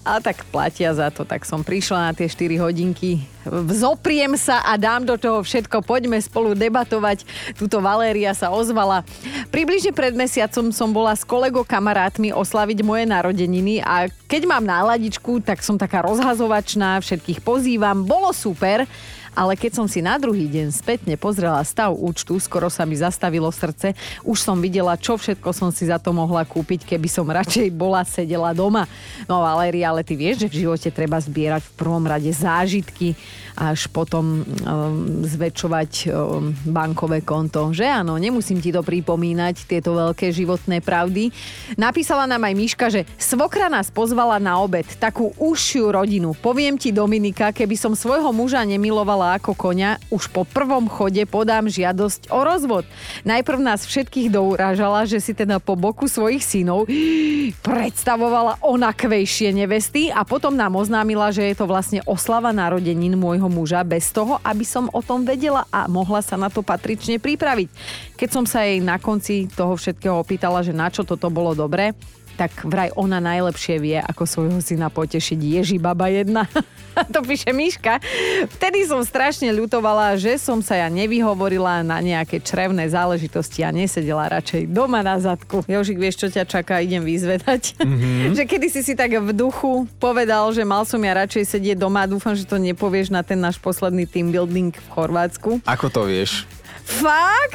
Ale 0.01 0.19
tak 0.25 0.49
platia 0.49 0.97
za 0.97 1.13
to, 1.13 1.29
tak 1.29 1.45
som 1.45 1.61
prišla 1.61 2.11
na 2.11 2.13
tie 2.17 2.25
4 2.25 2.57
hodinky. 2.57 3.25
Vzopriem 3.45 4.39
sa 4.39 4.63
a 4.63 4.79
dám 4.79 5.03
do 5.03 5.19
toho 5.19 5.45
všetko. 5.45 5.83
Poďme 5.83 6.17
spolu 6.23 6.55
debatovať. 6.55 7.27
Tuto 7.59 7.83
Valéria 7.83 8.33
sa 8.33 8.49
ozvala. 8.49 9.03
Približne 9.51 9.91
pred 9.91 10.17
mesiacom 10.17 10.71
som 10.71 10.89
bola 10.95 11.13
s 11.13 11.27
kolego 11.27 11.67
kamarátmi 11.67 12.31
oslaviť 12.31 12.79
moje 12.87 13.05
narodeniny 13.05 13.83
a 13.83 14.07
keď 14.31 14.43
mám 14.47 14.65
náladičku, 14.65 15.43
tak 15.43 15.61
som 15.61 15.77
taká 15.77 16.07
rozhazovačná, 16.07 17.03
všetkých 17.03 17.43
pozývam. 17.43 18.07
Bolo 18.07 18.31
super, 18.31 18.87
ale 19.33 19.57
keď 19.57 19.81
som 19.81 19.87
si 19.89 20.05
na 20.05 20.21
druhý 20.21 20.45
deň 20.45 20.69
spätne 20.69 21.17
pozrela 21.17 21.65
stav 21.65 21.97
účtu, 21.97 22.37
skoro 22.37 22.69
sa 22.69 22.85
mi 22.85 23.01
zastavilo 23.01 23.49
srdce, 23.49 23.97
už 24.29 24.37
som 24.37 24.61
videla, 24.61 25.01
čo 25.01 25.17
všetko 25.17 25.57
som 25.57 25.73
si 25.73 25.89
za 25.89 25.97
to 25.97 26.13
mohla 26.13 26.45
kúpiť, 26.45 26.85
keby 26.85 27.09
som 27.09 27.25
radšej 27.25 27.73
bola 27.73 28.05
sedela 28.05 28.53
doma. 28.53 28.85
No 29.25 29.41
Valéria, 29.41 29.89
ale 29.89 30.05
ty 30.05 30.21
vieš, 30.21 30.45
že 30.45 30.51
v 30.53 30.59
živote 30.69 30.89
treba 30.93 31.17
zbierať 31.17 31.65
v 31.65 31.77
prvom 31.81 32.05
rade 32.05 32.29
zážitky, 32.29 33.17
až 33.57 33.89
potom 33.89 34.45
um, 34.45 34.45
zväčšovať 35.25 36.09
um, 36.09 36.53
bankové 36.69 37.25
konto. 37.25 37.73
Že 37.73 38.05
áno, 38.05 38.17
nemusím 38.17 38.61
ti 38.61 38.73
to 38.73 38.81
pripomínať, 38.85 39.69
tieto 39.69 39.93
veľké 39.97 40.33
životné 40.33 40.81
pravdy. 40.85 41.33
Napísala 41.77 42.25
nám 42.29 42.49
aj 42.49 42.55
Miška, 42.57 42.87
že 42.89 43.05
svokra 43.21 43.69
nás 43.69 43.93
pozvala 43.93 44.41
na 44.41 44.57
obed, 44.61 44.89
takú 44.97 45.37
užšiu 45.37 45.93
rodinu. 45.93 46.33
Poviem 46.37 46.81
ti, 46.81 46.93
Dominika, 46.93 47.53
keby 47.53 47.77
som 47.77 47.93
svojho 47.93 48.33
muža 48.33 48.65
nemilovala 48.65 49.22
chovala 49.23 49.39
ako 49.39 49.55
konia, 49.55 50.03
už 50.11 50.35
po 50.35 50.43
prvom 50.43 50.91
chode 50.91 51.23
podám 51.31 51.71
žiadosť 51.71 52.35
o 52.35 52.43
rozvod. 52.43 52.83
Najprv 53.23 53.63
nás 53.63 53.87
všetkých 53.87 54.35
dourážala, 54.35 55.07
že 55.07 55.23
si 55.23 55.31
teda 55.31 55.63
po 55.63 55.79
boku 55.79 56.11
svojich 56.11 56.43
synov 56.43 56.91
predstavovala 57.67 58.59
onakvejšie 58.67 59.55
nevesty 59.55 60.11
a 60.11 60.27
potom 60.27 60.59
nám 60.59 60.75
oznámila, 60.75 61.31
že 61.31 61.47
je 61.47 61.55
to 61.55 61.71
vlastne 61.71 62.03
oslava 62.03 62.51
narodenín 62.51 63.15
môjho 63.15 63.47
muža 63.47 63.87
bez 63.87 64.11
toho, 64.11 64.43
aby 64.43 64.67
som 64.67 64.91
o 64.91 64.99
tom 64.99 65.23
vedela 65.23 65.71
a 65.71 65.87
mohla 65.87 66.19
sa 66.19 66.35
na 66.35 66.51
to 66.51 66.67
patrične 66.67 67.23
pripraviť. 67.23 67.71
Keď 68.19 68.29
som 68.35 68.43
sa 68.43 68.67
jej 68.67 68.83
na 68.83 68.99
konci 68.99 69.47
toho 69.47 69.79
všetkého 69.79 70.19
opýtala, 70.19 70.67
že 70.67 70.75
na 70.75 70.91
čo 70.91 71.07
toto 71.07 71.31
bolo 71.31 71.55
dobré, 71.55 71.95
tak 72.37 72.65
vraj 72.65 72.91
ona 72.97 73.21
najlepšie 73.21 73.77
vie, 73.79 73.99
ako 74.01 74.25
svojho 74.25 74.61
syna 74.65 74.89
potešiť. 74.89 75.39
Ježi 75.39 75.79
baba 75.79 76.09
jedna. 76.09 76.49
to 77.15 77.21
píše 77.25 77.53
Miška. 77.53 78.01
Vtedy 78.59 78.85
som 78.85 79.01
strašne 79.05 79.49
ľutovala, 79.53 80.17
že 80.17 80.37
som 80.41 80.61
sa 80.61 80.77
ja 80.77 80.89
nevyhovorila 80.89 81.85
na 81.85 82.01
nejaké 82.01 82.41
črevné 82.41 82.89
záležitosti 82.89 83.65
a 83.65 83.71
nesedela 83.71 84.29
radšej 84.29 84.69
doma 84.69 85.01
na 85.01 85.17
zadku. 85.21 85.65
Jožik, 85.69 86.01
vieš, 86.01 86.25
čo 86.25 86.29
ťa 86.33 86.45
čaká? 86.49 86.81
Idem 86.83 87.05
vyzvedať. 87.05 87.77
Mm-hmm. 87.79 88.35
že 88.37 88.43
kedy 88.49 88.67
si 88.69 88.81
si 88.85 88.93
tak 88.99 89.15
v 89.15 89.31
duchu 89.33 89.87
povedal, 89.97 90.51
že 90.53 90.67
mal 90.67 90.85
som 90.85 91.01
ja 91.01 91.15
radšej 91.15 91.59
sedieť 91.59 91.77
doma. 91.79 92.09
Dúfam, 92.09 92.35
že 92.37 92.49
to 92.49 92.59
nepovieš 92.59 93.13
na 93.13 93.23
ten 93.25 93.39
náš 93.39 93.61
posledný 93.61 94.09
team 94.09 94.35
building 94.35 94.75
v 94.75 94.89
Chorvátsku. 94.93 95.63
Ako 95.65 95.89
to 95.89 96.09
vieš? 96.09 96.45
Fakt? 96.83 97.55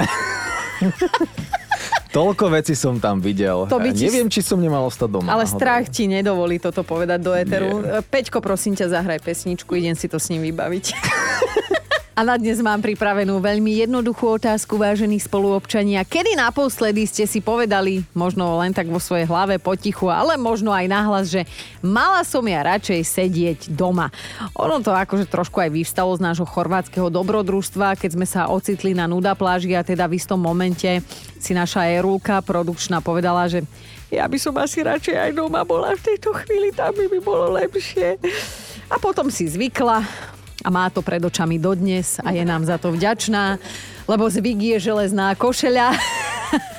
Toľko 2.12 2.50
veci 2.50 2.74
som 2.74 2.98
tam 2.98 3.22
videl. 3.22 3.68
To 3.70 3.78
by 3.78 3.94
ti... 3.94 4.10
Neviem, 4.10 4.32
či 4.32 4.42
som 4.42 4.58
nemal 4.58 4.88
ostať 4.88 5.10
doma. 5.12 5.30
Ale 5.30 5.46
strach 5.46 5.86
ti 5.92 6.10
nedovolí 6.10 6.58
toto 6.58 6.82
povedať 6.82 7.20
do 7.22 7.32
éteru. 7.36 7.84
Nie. 7.84 8.02
Peťko, 8.02 8.42
prosím 8.42 8.74
ťa, 8.74 8.90
zahraj 8.90 9.22
pesničku, 9.22 9.76
idem 9.78 9.94
si 9.94 10.10
to 10.10 10.18
s 10.18 10.32
ním 10.34 10.42
vybaviť. 10.50 10.86
A 12.18 12.26
na 12.26 12.34
dnes 12.34 12.58
mám 12.66 12.82
pripravenú 12.82 13.38
veľmi 13.38 13.78
jednoduchú 13.86 14.42
otázku, 14.42 14.82
vážení 14.82 15.22
spoluobčania. 15.22 16.02
Kedy 16.02 16.34
naposledy 16.34 17.06
ste 17.06 17.30
si 17.30 17.46
povedali, 17.46 18.02
možno 18.18 18.58
len 18.58 18.74
tak 18.74 18.90
vo 18.90 18.98
svojej 18.98 19.30
hlave 19.30 19.62
potichu, 19.62 20.10
ale 20.10 20.34
možno 20.34 20.74
aj 20.74 20.90
nahlas, 20.90 21.30
že 21.30 21.46
mala 21.78 22.26
som 22.26 22.42
ja 22.42 22.66
radšej 22.66 23.02
sedieť 23.06 23.60
doma. 23.70 24.10
Ono 24.58 24.82
to 24.82 24.98
akože 24.98 25.30
trošku 25.30 25.62
aj 25.62 25.70
vyvstalo 25.70 26.18
z 26.18 26.26
nášho 26.26 26.50
chorvátskeho 26.50 27.14
dobrodružstva, 27.14 27.94
keď 28.02 28.10
sme 28.10 28.26
sa 28.26 28.50
ocitli 28.50 28.98
na 28.98 29.06
nuda 29.06 29.38
pláži 29.38 29.78
a 29.78 29.86
teda 29.86 30.10
v 30.10 30.18
istom 30.18 30.42
momente 30.42 31.06
si 31.38 31.54
naša 31.54 31.86
Erulka 31.86 32.42
produkčná 32.42 32.98
povedala, 32.98 33.46
že 33.46 33.62
ja 34.10 34.26
by 34.26 34.42
som 34.42 34.58
asi 34.58 34.82
radšej 34.82 35.22
aj 35.22 35.32
doma 35.38 35.62
bola 35.62 35.94
v 35.94 36.02
tejto 36.02 36.34
chvíli, 36.34 36.74
tam 36.74 36.98
by 36.98 37.14
mi 37.14 37.22
bolo 37.22 37.54
lepšie. 37.62 38.18
A 38.90 38.98
potom 38.98 39.30
si 39.30 39.46
zvykla, 39.46 40.02
a 40.66 40.70
má 40.74 40.90
to 40.90 41.06
pred 41.06 41.22
očami 41.22 41.62
dodnes 41.62 42.18
a 42.24 42.34
je 42.34 42.42
nám 42.42 42.66
za 42.66 42.82
to 42.82 42.90
vďačná, 42.90 43.62
lebo 44.10 44.26
zvyk 44.26 44.78
je 44.78 44.78
železná 44.90 45.36
košeľa. 45.38 45.94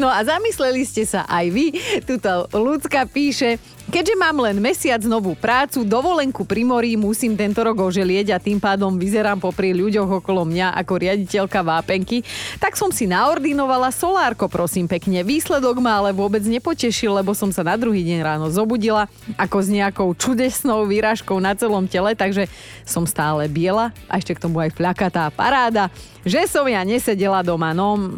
No 0.00 0.08
a 0.08 0.24
zamysleli 0.24 0.80
ste 0.88 1.04
sa 1.04 1.28
aj 1.28 1.46
vy. 1.52 1.76
Tuto 2.08 2.48
ľudská 2.56 3.04
píše, 3.04 3.60
Keďže 3.92 4.16
mám 4.16 4.40
len 4.40 4.56
mesiac 4.56 5.04
novú 5.04 5.36
prácu, 5.36 5.84
dovolenku 5.84 6.48
pri 6.48 6.64
mori, 6.64 6.96
musím 6.96 7.36
tento 7.36 7.60
rok 7.60 7.76
oželieť 7.76 8.32
a 8.32 8.40
tým 8.40 8.56
pádom 8.56 8.96
vyzerám 8.96 9.36
popri 9.36 9.76
ľuďoch 9.76 10.24
okolo 10.24 10.48
mňa 10.48 10.72
ako 10.80 10.92
riaditeľka 10.96 11.60
vápenky, 11.60 12.24
tak 12.56 12.80
som 12.80 12.88
si 12.88 13.04
naordinovala 13.04 13.92
solárko, 13.92 14.48
prosím 14.48 14.88
pekne. 14.88 15.20
Výsledok 15.20 15.84
ma 15.84 16.00
ale 16.00 16.16
vôbec 16.16 16.40
nepotešil, 16.40 17.20
lebo 17.20 17.36
som 17.36 17.52
sa 17.52 17.60
na 17.60 17.76
druhý 17.76 18.00
deň 18.00 18.24
ráno 18.24 18.48
zobudila 18.48 19.12
ako 19.36 19.60
s 19.60 19.68
nejakou 19.68 20.08
čudesnou 20.16 20.88
výražkou 20.88 21.36
na 21.36 21.52
celom 21.52 21.84
tele, 21.84 22.16
takže 22.16 22.48
som 22.88 23.04
stále 23.04 23.44
biela 23.44 23.92
a 24.08 24.16
ešte 24.16 24.32
k 24.32 24.48
tomu 24.48 24.56
aj 24.64 24.72
fľakatá 24.72 25.28
paráda, 25.36 25.92
že 26.24 26.48
som 26.48 26.64
ja 26.64 26.80
nesedela 26.80 27.44
doma. 27.44 27.76
No, 27.76 28.16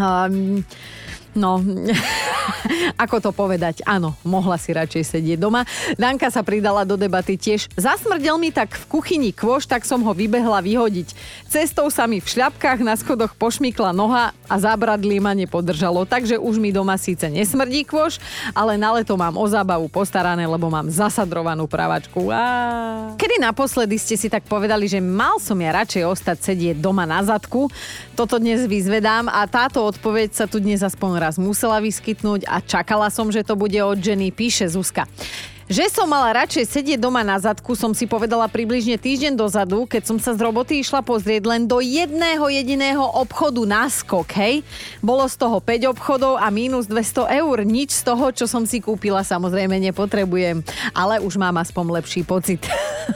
um, 0.00 0.64
No, 1.34 1.58
ako 3.04 3.16
to 3.18 3.30
povedať? 3.34 3.82
Áno, 3.82 4.14
mohla 4.22 4.54
si 4.54 4.70
radšej 4.70 5.18
sedieť 5.18 5.38
doma. 5.38 5.66
Danka 5.98 6.30
sa 6.30 6.46
pridala 6.46 6.86
do 6.86 6.94
debaty 6.94 7.34
tiež. 7.34 7.66
Zasmrdel 7.74 8.38
mi 8.38 8.54
tak 8.54 8.78
v 8.78 8.84
kuchyni 8.86 9.34
kôš, 9.34 9.66
tak 9.66 9.82
som 9.82 9.98
ho 10.06 10.12
vybehla 10.14 10.62
vyhodiť. 10.62 11.10
Cestou 11.50 11.90
sa 11.90 12.06
mi 12.06 12.22
v 12.22 12.30
šľapkách 12.30 12.80
na 12.86 12.94
schodoch 12.94 13.34
pošmykla 13.34 13.90
noha 13.90 14.30
a 14.46 14.54
zábradlí 14.54 15.18
ma 15.18 15.34
nepodržalo. 15.34 16.06
Takže 16.06 16.38
už 16.38 16.62
mi 16.62 16.70
doma 16.70 16.94
síce 16.94 17.26
nesmrdí 17.26 17.82
kôš, 17.82 18.22
ale 18.54 18.78
na 18.78 18.94
leto 18.94 19.18
mám 19.18 19.34
o 19.34 19.46
zábavu 19.50 19.90
postarané, 19.90 20.46
lebo 20.46 20.70
mám 20.70 20.86
zasadrovanú 20.86 21.66
pravačku. 21.66 22.30
Á. 22.30 22.44
Kedy 23.18 23.42
naposledy 23.42 23.98
ste 23.98 24.14
si 24.14 24.30
tak 24.30 24.46
povedali, 24.46 24.86
že 24.86 25.02
mal 25.02 25.42
som 25.42 25.58
ja 25.58 25.74
radšej 25.74 26.02
ostať 26.06 26.36
sedieť 26.54 26.76
doma 26.78 27.02
na 27.02 27.26
zadku? 27.26 27.66
Toto 28.14 28.38
dnes 28.38 28.70
vyzvedám 28.70 29.26
a 29.26 29.42
táto 29.50 29.82
odpoveď 29.82 30.30
sa 30.30 30.46
tu 30.46 30.62
dnes 30.62 30.78
aspoň 30.78 31.23
raz 31.24 31.40
musela 31.40 31.80
vyskytnúť 31.80 32.44
a 32.44 32.60
čakala 32.60 33.08
som, 33.08 33.32
že 33.32 33.40
to 33.40 33.56
bude 33.56 33.80
od 33.80 33.96
ženy, 33.96 34.28
píše 34.28 34.68
Zuzka. 34.68 35.08
Že 35.64 35.88
som 35.88 36.04
mala 36.04 36.44
radšej 36.44 36.76
sedieť 36.76 37.00
doma 37.00 37.24
na 37.24 37.40
zadku, 37.40 37.72
som 37.72 37.96
si 37.96 38.04
povedala 38.04 38.44
približne 38.52 39.00
týždeň 39.00 39.32
dozadu, 39.32 39.88
keď 39.88 40.02
som 40.04 40.20
sa 40.20 40.36
z 40.36 40.44
roboty 40.44 40.84
išla 40.84 41.00
pozrieť 41.00 41.48
len 41.48 41.64
do 41.64 41.80
jedného 41.80 42.44
jediného 42.52 43.00
obchodu 43.00 43.64
na 43.64 43.88
skok, 43.88 44.28
hej. 44.36 44.60
Bolo 45.00 45.24
z 45.24 45.40
toho 45.40 45.64
5 45.64 45.96
obchodov 45.96 46.36
a 46.36 46.52
mínus 46.52 46.84
200 46.84 47.40
eur. 47.40 47.56
Nič 47.64 47.96
z 47.96 48.02
toho, 48.04 48.28
čo 48.28 48.44
som 48.44 48.68
si 48.68 48.84
kúpila, 48.84 49.24
samozrejme 49.24 49.80
nepotrebujem. 49.88 50.60
Ale 50.92 51.24
už 51.24 51.40
mám 51.40 51.56
aspoň 51.56 51.96
lepší 51.96 52.28
pocit. 52.28 52.60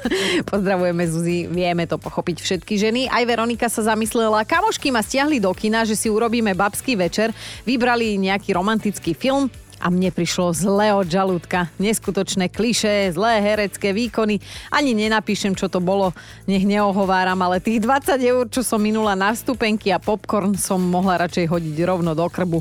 Pozdravujeme 0.50 1.04
Zuzi, 1.04 1.52
vieme 1.52 1.84
to 1.84 2.00
pochopiť 2.00 2.40
všetky 2.40 2.80
ženy. 2.80 3.12
Aj 3.12 3.28
Veronika 3.28 3.68
sa 3.68 3.92
zamyslela, 3.92 4.48
kamošky 4.48 4.88
ma 4.88 5.04
stiahli 5.04 5.36
do 5.36 5.52
kina, 5.52 5.84
že 5.84 5.92
si 5.92 6.08
urobíme 6.08 6.56
babský 6.56 6.96
večer. 6.96 7.28
Vybrali 7.68 8.16
nejaký 8.16 8.56
romantický 8.56 9.12
film, 9.12 9.52
a 9.78 9.86
mne 9.88 10.10
prišlo 10.10 10.50
zle 10.54 10.90
od 10.94 11.06
žalúdka. 11.06 11.70
Neskutočné 11.78 12.50
kliše, 12.50 13.14
zlé 13.14 13.40
herecké 13.42 13.94
výkony. 13.94 14.42
Ani 14.74 14.92
nenapíšem, 14.94 15.54
čo 15.54 15.70
to 15.70 15.78
bolo, 15.78 16.12
nech 16.50 16.66
neohováram, 16.66 17.38
ale 17.40 17.62
tých 17.62 17.82
20 17.82 18.18
eur, 18.20 18.44
čo 18.50 18.66
som 18.66 18.82
minula 18.82 19.14
na 19.14 19.30
vstupenky 19.32 19.94
a 19.94 20.02
popcorn, 20.02 20.58
som 20.58 20.82
mohla 20.82 21.18
radšej 21.22 21.46
hodiť 21.46 21.76
rovno 21.86 22.12
do 22.12 22.26
krbu 22.26 22.60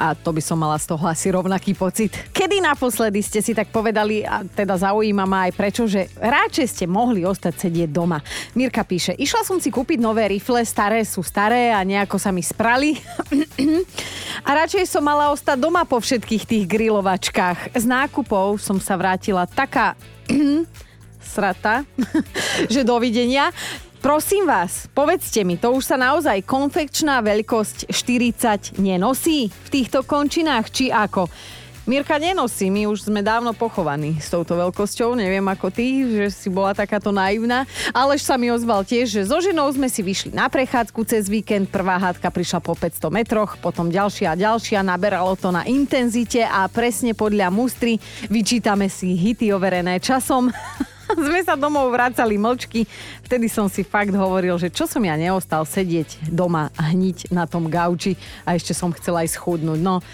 a 0.00 0.16
to 0.16 0.32
by 0.32 0.40
som 0.40 0.56
mala 0.56 0.80
z 0.80 0.88
toho 0.88 1.04
asi 1.04 1.28
rovnaký 1.28 1.76
pocit. 1.76 2.16
Kedy 2.32 2.64
naposledy 2.64 3.20
ste 3.20 3.44
si 3.44 3.52
tak 3.52 3.68
povedali, 3.68 4.24
a 4.24 4.40
teda 4.48 4.80
zaujíma 4.80 5.28
ma 5.28 5.44
aj 5.44 5.52
prečo, 5.52 5.84
že 5.84 6.08
radšej 6.16 6.66
ste 6.72 6.84
mohli 6.88 7.28
ostať 7.28 7.68
sedieť 7.68 7.92
doma. 7.92 8.24
Mirka 8.56 8.80
píše, 8.80 9.12
išla 9.12 9.44
som 9.44 9.60
si 9.60 9.68
kúpiť 9.68 10.00
nové 10.00 10.24
rifle, 10.32 10.64
staré 10.64 11.04
sú 11.04 11.20
staré 11.20 11.68
a 11.76 11.84
nejako 11.84 12.16
sa 12.16 12.32
mi 12.32 12.40
sprali. 12.40 12.96
a 14.48 14.50
radšej 14.64 14.88
som 14.88 15.04
mala 15.04 15.28
ostať 15.36 15.60
doma 15.60 15.84
po 15.84 16.00
všetkých 16.00 16.48
tých 16.48 16.64
grilovačkách. 16.64 17.76
Z 17.76 17.84
nákupov 17.84 18.56
som 18.56 18.80
sa 18.80 18.96
vrátila 18.96 19.44
taká 19.44 19.92
srata, 21.36 21.84
že 22.72 22.80
dovidenia. 22.88 23.52
Prosím 24.00 24.48
vás, 24.48 24.88
povedzte 24.96 25.44
mi, 25.44 25.60
to 25.60 25.76
už 25.76 25.92
sa 25.92 26.00
naozaj 26.00 26.40
konfekčná 26.48 27.20
veľkosť 27.20 27.92
40 27.92 28.80
nenosí 28.80 29.52
v 29.52 29.68
týchto 29.68 30.08
končinách, 30.08 30.72
či 30.72 30.88
ako? 30.88 31.28
Mirka 31.84 32.16
nenosí, 32.16 32.72
my 32.72 32.88
už 32.88 33.12
sme 33.12 33.20
dávno 33.20 33.52
pochovaní 33.52 34.16
s 34.16 34.32
touto 34.32 34.56
veľkosťou, 34.56 35.20
neviem 35.20 35.44
ako 35.44 35.68
ty, 35.68 36.08
že 36.16 36.32
si 36.32 36.48
bola 36.48 36.72
takáto 36.72 37.12
naivná. 37.12 37.68
Alež 37.92 38.24
sa 38.24 38.40
mi 38.40 38.48
ozval 38.48 38.88
tiež, 38.88 39.20
že 39.20 39.28
so 39.28 39.36
ženou 39.36 39.68
sme 39.68 39.92
si 39.92 40.00
vyšli 40.00 40.32
na 40.32 40.48
prechádzku 40.48 41.04
cez 41.04 41.28
víkend, 41.28 41.68
prvá 41.68 42.00
hádka 42.00 42.32
prišla 42.32 42.64
po 42.64 42.72
500 42.72 43.04
metroch, 43.12 43.60
potom 43.60 43.92
ďalšia 43.92 44.32
a 44.32 44.40
ďalšia, 44.48 44.80
naberalo 44.80 45.36
to 45.36 45.52
na 45.52 45.68
intenzite 45.68 46.40
a 46.40 46.64
presne 46.72 47.12
podľa 47.12 47.52
mustry 47.52 48.00
vyčítame 48.32 48.88
si 48.88 49.12
hity 49.12 49.52
overené 49.52 50.00
časom. 50.00 50.48
sme 51.26 51.40
sa 51.42 51.58
domov 51.58 51.90
vracali 51.90 52.38
mlčky. 52.38 52.86
Vtedy 53.26 53.46
som 53.50 53.66
si 53.66 53.82
fakt 53.82 54.14
hovoril, 54.14 54.56
že 54.58 54.70
čo 54.70 54.86
som 54.86 55.02
ja 55.02 55.14
neostal 55.18 55.66
sedieť 55.66 56.30
doma 56.30 56.70
a 56.78 56.90
hniť 56.90 57.34
na 57.34 57.46
tom 57.46 57.66
gauči 57.66 58.14
a 58.46 58.54
ešte 58.54 58.74
som 58.74 58.94
chcela 58.94 59.26
aj 59.26 59.34
schudnúť. 59.34 59.80
No, 59.80 60.04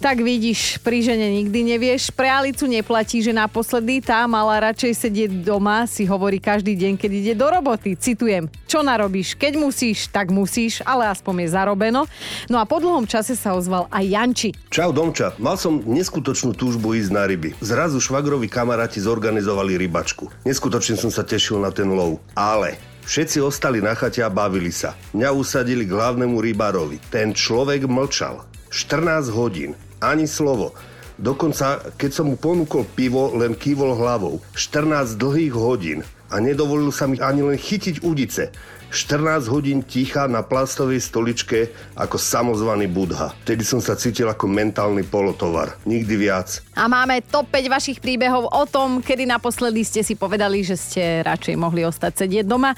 tak 0.00 0.22
vidíš, 0.22 0.82
pri 0.82 1.02
žene 1.04 1.30
nikdy 1.42 1.74
nevieš. 1.74 2.10
Pre 2.14 2.26
Alicu 2.26 2.66
neplatí, 2.66 3.20
že 3.20 3.34
naposledy 3.34 4.00
tá 4.02 4.24
mala 4.24 4.70
radšej 4.70 4.92
sedieť 5.06 5.30
doma, 5.42 5.86
si 5.90 6.06
hovorí 6.06 6.38
každý 6.38 6.74
deň, 6.74 6.92
keď 6.98 7.10
ide 7.10 7.34
do 7.34 7.46
roboty. 7.50 7.94
Citujem, 7.98 8.46
čo 8.64 8.82
narobíš, 8.82 9.38
keď 9.38 9.58
musíš, 9.58 10.10
tak 10.10 10.34
musíš, 10.34 10.80
ale 10.82 11.10
aspoň 11.10 11.46
je 11.46 11.48
zarobeno. 11.54 12.02
No 12.46 12.58
a 12.58 12.64
po 12.64 12.78
dlhom 12.78 13.04
čase 13.04 13.34
sa 13.34 13.54
ozval 13.54 13.90
aj 13.92 14.04
Janči. 14.04 14.50
Čau 14.70 14.90
Domča, 14.94 15.34
mal 15.42 15.58
som 15.58 15.82
neskutočnú 15.82 16.54
túžbu 16.54 16.94
ísť 16.98 17.10
na 17.10 17.24
ryby. 17.26 17.54
Zrazu 17.58 17.98
švagrovi 17.98 18.46
kamaráti 18.50 19.02
zorganizovali 19.02 19.78
rybačku. 19.80 20.30
Neskutočne 20.48 20.98
som 20.98 21.10
sa 21.10 21.26
tešil 21.26 21.58
na 21.58 21.74
ten 21.74 21.90
lov. 21.90 22.22
Ale 22.38 22.76
Všetci 23.04 23.36
ostali 23.44 23.84
na 23.84 23.92
chate 23.92 24.24
a 24.24 24.32
bavili 24.32 24.72
sa. 24.72 24.96
Mňa 25.12 25.28
usadili 25.36 25.84
k 25.84 25.92
hlavnému 25.92 26.40
rybárovi. 26.40 26.96
Ten 27.12 27.36
človek 27.36 27.84
mlčal. 27.84 28.53
14 28.74 29.30
hodín. 29.30 29.78
Ani 30.02 30.26
slovo. 30.26 30.74
Dokonca, 31.14 31.94
keď 31.94 32.10
som 32.10 32.26
mu 32.26 32.34
ponúkol 32.34 32.82
pivo, 32.98 33.30
len 33.38 33.54
kývol 33.54 33.94
hlavou. 33.94 34.42
14 34.58 35.14
dlhých 35.14 35.54
hodín. 35.54 36.02
A 36.26 36.42
nedovolil 36.42 36.90
sa 36.90 37.06
mi 37.06 37.22
ani 37.22 37.46
len 37.46 37.54
chytiť 37.54 38.02
udice. 38.02 38.50
14 38.90 39.46
hodín 39.46 39.86
ticha 39.86 40.26
na 40.26 40.42
plastovej 40.42 40.98
stoličke 40.98 41.70
ako 41.94 42.18
samozvaný 42.18 42.90
budha. 42.90 43.30
Vtedy 43.46 43.62
som 43.62 43.78
sa 43.78 43.94
cítil 43.94 44.26
ako 44.26 44.50
mentálny 44.50 45.06
polotovar. 45.06 45.78
Nikdy 45.86 46.14
viac. 46.18 46.58
A 46.74 46.90
máme 46.90 47.22
top 47.22 47.46
5 47.54 47.70
vašich 47.70 47.98
príbehov 48.02 48.50
o 48.50 48.64
tom, 48.66 48.98
kedy 48.98 49.22
naposledy 49.22 49.86
ste 49.86 50.02
si 50.02 50.18
povedali, 50.18 50.66
že 50.66 50.74
ste 50.74 51.02
radšej 51.22 51.54
mohli 51.54 51.86
ostať 51.86 52.26
sedieť 52.26 52.46
doma. 52.46 52.74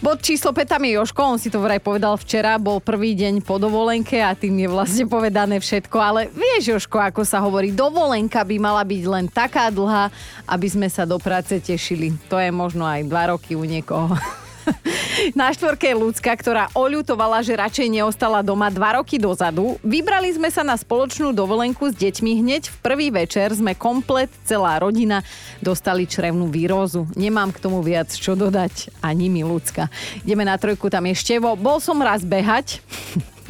Bod 0.00 0.24
číslo 0.24 0.56
5 0.56 0.64
tam 0.64 0.80
je 0.88 0.96
Joško, 0.96 1.20
on 1.20 1.36
si 1.36 1.52
to 1.52 1.60
vraj 1.60 1.76
povedal 1.76 2.16
včera, 2.16 2.56
bol 2.56 2.80
prvý 2.80 3.12
deň 3.12 3.44
po 3.44 3.60
dovolenke 3.60 4.16
a 4.16 4.32
tým 4.32 4.64
je 4.64 4.68
vlastne 4.72 5.04
povedané 5.04 5.60
všetko, 5.60 5.96
ale 6.00 6.32
vieš 6.32 6.72
Joško, 6.72 6.96
ako 6.96 7.20
sa 7.20 7.36
hovorí, 7.44 7.68
dovolenka 7.68 8.40
by 8.40 8.56
mala 8.56 8.80
byť 8.80 9.02
len 9.04 9.28
taká 9.28 9.68
dlhá, 9.68 10.08
aby 10.48 10.66
sme 10.72 10.88
sa 10.88 11.04
do 11.04 11.20
práce 11.20 11.52
tešili. 11.60 12.16
To 12.32 12.40
je 12.40 12.48
možno 12.48 12.88
aj 12.88 13.04
dva 13.04 13.36
roky 13.36 13.52
u 13.52 13.60
niekoho. 13.60 14.16
Na 15.38 15.52
štvorke 15.52 15.90
je 15.90 15.96
ľudská, 15.96 16.32
ktorá 16.36 16.68
oľutovala, 16.76 17.44
že 17.44 17.58
radšej 17.58 17.88
neostala 18.00 18.40
doma 18.44 18.72
dva 18.72 19.00
roky 19.00 19.20
dozadu. 19.20 19.76
Vybrali 19.84 20.32
sme 20.32 20.48
sa 20.48 20.64
na 20.64 20.76
spoločnú 20.76 21.32
dovolenku 21.34 21.90
s 21.90 21.94
deťmi 21.96 22.40
hneď. 22.44 22.62
V 22.70 22.76
prvý 22.82 23.08
večer 23.12 23.52
sme 23.52 23.76
komplet, 23.76 24.30
celá 24.44 24.80
rodina, 24.80 25.24
dostali 25.60 26.08
črevnú 26.08 26.48
výrozu. 26.48 27.08
Nemám 27.16 27.52
k 27.52 27.62
tomu 27.62 27.80
viac 27.84 28.10
čo 28.12 28.36
dodať. 28.36 28.92
Ani 29.04 29.28
mi 29.32 29.44
ľudská. 29.44 29.88
Ideme 30.24 30.46
na 30.46 30.56
trojku, 30.56 30.88
tam 30.88 31.06
je 31.08 31.14
števo. 31.16 31.56
Bol 31.56 31.78
som 31.82 32.00
raz 32.00 32.24
behať. 32.24 32.80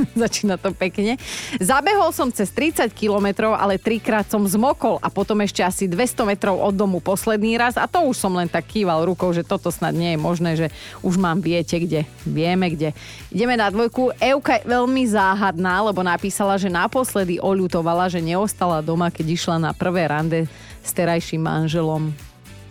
Začína 0.22 0.56
to 0.56 0.72
pekne. 0.72 1.16
Zabehol 1.60 2.10
som 2.14 2.32
cez 2.32 2.48
30 2.52 2.90
kilometrov, 2.92 3.54
ale 3.54 3.80
trikrát 3.80 4.26
som 4.28 4.42
zmokol 4.44 4.98
a 5.02 5.08
potom 5.12 5.40
ešte 5.44 5.60
asi 5.64 5.84
200 5.86 6.24
metrov 6.28 6.56
od 6.58 6.74
domu 6.74 6.98
posledný 7.02 7.56
raz 7.60 7.76
a 7.76 7.86
to 7.86 8.04
už 8.04 8.16
som 8.16 8.32
len 8.36 8.48
tak 8.48 8.66
kýval 8.68 9.04
rukou, 9.04 9.30
že 9.34 9.46
toto 9.46 9.68
snad 9.68 9.92
nie 9.96 10.14
je 10.16 10.18
možné, 10.20 10.50
že 10.56 10.66
už 11.04 11.20
mám 11.20 11.40
viete 11.42 11.76
kde. 11.76 12.06
Vieme 12.24 12.72
kde. 12.72 12.96
Ideme 13.32 13.56
na 13.56 13.68
dvojku. 13.68 14.16
Euka 14.18 14.60
je 14.60 14.68
veľmi 14.68 15.02
záhadná, 15.08 15.84
lebo 15.84 16.00
napísala, 16.04 16.56
že 16.56 16.72
naposledy 16.72 17.42
oľutovala, 17.42 18.12
že 18.12 18.22
neostala 18.22 18.80
doma, 18.84 19.12
keď 19.12 19.26
išla 19.36 19.56
na 19.58 19.70
prvé 19.74 20.08
rande 20.08 20.46
s 20.80 20.90
terajším 20.96 21.44
manželom 21.44 22.29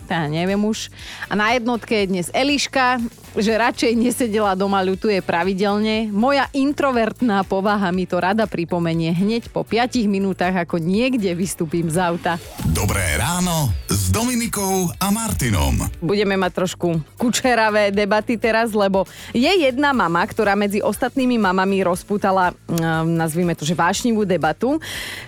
ja 0.09 0.25
neviem 0.25 0.59
už. 0.59 0.89
A 1.29 1.37
na 1.37 1.53
jednotke 1.53 1.93
je 2.03 2.09
dnes 2.09 2.27
Eliška, 2.33 2.97
že 3.37 3.53
radšej 3.53 3.93
nesedela 3.93 4.57
doma, 4.57 4.81
ľutuje 4.81 5.21
pravidelne. 5.21 6.09
Moja 6.09 6.49
introvertná 6.49 7.45
povaha 7.45 7.93
mi 7.93 8.09
to 8.09 8.17
rada 8.17 8.49
pripomenie 8.49 9.13
hneď 9.13 9.53
po 9.53 9.61
5 9.61 10.09
minútach, 10.09 10.53
ako 10.57 10.81
niekde 10.81 11.37
vystúpim 11.37 11.85
z 11.93 12.01
auta. 12.01 12.41
Dobré 12.73 13.15
ráno 13.21 13.69
s 13.85 14.09
Dominikou 14.09 14.89
a 14.97 15.13
Martinom. 15.13 15.77
Budeme 16.01 16.33
mať 16.41 16.51
trošku 16.65 16.97
kučeravé 17.21 17.93
debaty 17.93 18.41
teraz, 18.41 18.73
lebo 18.73 19.05
je 19.31 19.49
jedna 19.49 19.93
mama, 19.93 20.25
ktorá 20.25 20.57
medzi 20.57 20.81
ostatnými 20.81 21.37
mamami 21.37 21.85
rozputala, 21.85 22.57
mm, 22.65 23.05
nazvime 23.13 23.53
to, 23.53 23.61
že 23.61 23.77
vášnivú 23.77 24.25
debatu 24.25 24.81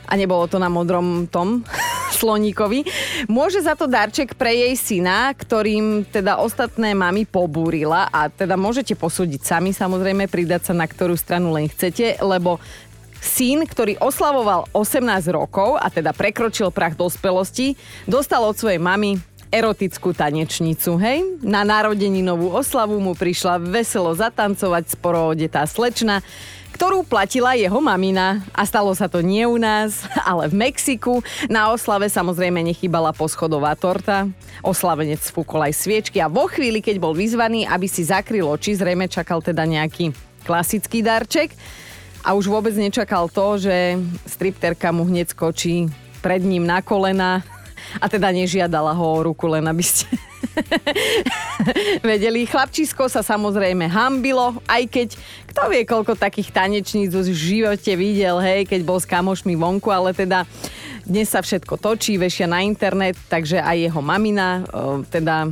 a 0.09 0.13
nebolo 0.17 0.50
to 0.50 0.57
na 0.57 0.67
modrom 0.71 1.29
tom 1.29 1.61
sloníkovi. 2.13 2.86
Môže 3.32 3.63
za 3.63 3.74
to 3.74 3.88
darček 3.88 4.36
pre 4.36 4.51
jej 4.51 4.75
syna, 4.77 5.32
ktorým 5.34 6.06
teda 6.08 6.38
ostatné 6.39 6.91
mami 6.94 7.24
pobúrila 7.25 8.12
a 8.12 8.27
teda 8.27 8.60
môžete 8.60 8.94
posúdiť 8.94 9.41
sami 9.41 9.72
samozrejme, 9.72 10.27
pridať 10.27 10.72
sa 10.72 10.74
na 10.75 10.86
ktorú 10.86 11.15
stranu 11.15 11.56
len 11.56 11.72
chcete, 11.72 12.20
lebo 12.22 12.62
syn, 13.22 13.63
ktorý 13.70 14.01
oslavoval 14.01 14.65
18 14.74 15.30
rokov 15.30 15.77
a 15.77 15.88
teda 15.94 16.12
prekročil 16.12 16.74
prach 16.74 16.98
dospelosti, 16.98 17.77
dostal 18.10 18.41
od 18.41 18.58
svojej 18.58 18.82
mamy 18.82 19.22
erotickú 19.51 20.15
tanečnicu, 20.15 20.96
hej? 20.96 21.44
Na 21.44 21.68
novú 22.24 22.56
oslavu 22.56 22.96
mu 23.03 23.13
prišla 23.13 23.60
veselo 23.60 24.15
zatancovať 24.15 24.96
sporo 24.96 25.36
odetá 25.36 25.68
slečna, 25.68 26.24
ktorú 26.81 27.05
platila 27.05 27.53
jeho 27.53 27.77
mamina. 27.77 28.41
A 28.57 28.65
stalo 28.65 28.89
sa 28.97 29.05
to 29.05 29.21
nie 29.21 29.45
u 29.45 29.61
nás, 29.61 30.01
ale 30.25 30.50
v 30.50 30.65
Mexiku. 30.65 31.21
Na 31.45 31.69
oslave 31.69 32.09
samozrejme 32.09 32.57
nechybala 32.57 33.13
poschodová 33.13 33.77
torta. 33.77 34.25
Oslavenec 34.65 35.21
fúkol 35.29 35.69
aj 35.69 35.77
sviečky 35.77 36.17
a 36.17 36.25
vo 36.25 36.50
chvíli, 36.50 36.81
keď 36.81 36.97
bol 36.97 37.13
vyzvaný, 37.13 37.69
aby 37.69 37.85
si 37.85 38.01
zakryl 38.01 38.50
oči, 38.50 38.73
zrejme 38.73 39.05
čakal 39.05 39.45
teda 39.45 39.61
nejaký 39.61 40.09
klasický 40.41 41.05
darček. 41.05 41.53
A 42.25 42.33
už 42.33 42.50
vôbec 42.50 42.73
nečakal 42.73 43.29
to, 43.29 43.61
že 43.61 44.01
stripterka 44.25 44.89
mu 44.89 45.05
hneď 45.05 45.38
skočí 45.38 45.85
pred 46.25 46.41
ním 46.41 46.65
na 46.65 46.81
kolena 46.81 47.45
a 48.01 48.09
teda 48.09 48.33
nežiadala 48.33 48.97
ho 48.97 49.05
o 49.05 49.19
ruku, 49.29 49.45
len 49.45 49.69
aby 49.69 49.85
ste 49.85 50.09
vedeli. 52.10 52.48
Chlapčisko 52.48 53.08
sa 53.08 53.22
samozrejme 53.24 53.88
hambilo, 53.88 54.58
aj 54.67 54.84
keď 54.88 55.10
kto 55.51 55.62
vie, 55.67 55.84
koľko 55.84 56.15
takých 56.15 56.55
tanečníc 56.55 57.12
v 57.12 57.31
živote 57.36 57.91
videl, 58.00 58.39
hej, 58.39 58.63
keď 58.67 58.81
bol 58.88 59.00
s 59.00 59.08
kamošmi 59.08 59.60
vonku, 59.60 59.91
ale 59.91 60.15
teda 60.15 60.48
dnes 61.03 61.27
sa 61.27 61.43
všetko 61.43 61.75
točí, 61.81 62.15
vešia 62.15 62.48
na 62.48 62.63
internet, 62.63 63.20
takže 63.27 63.60
aj 63.60 63.77
jeho 63.89 64.01
mamina, 64.05 64.63
teda 65.12 65.51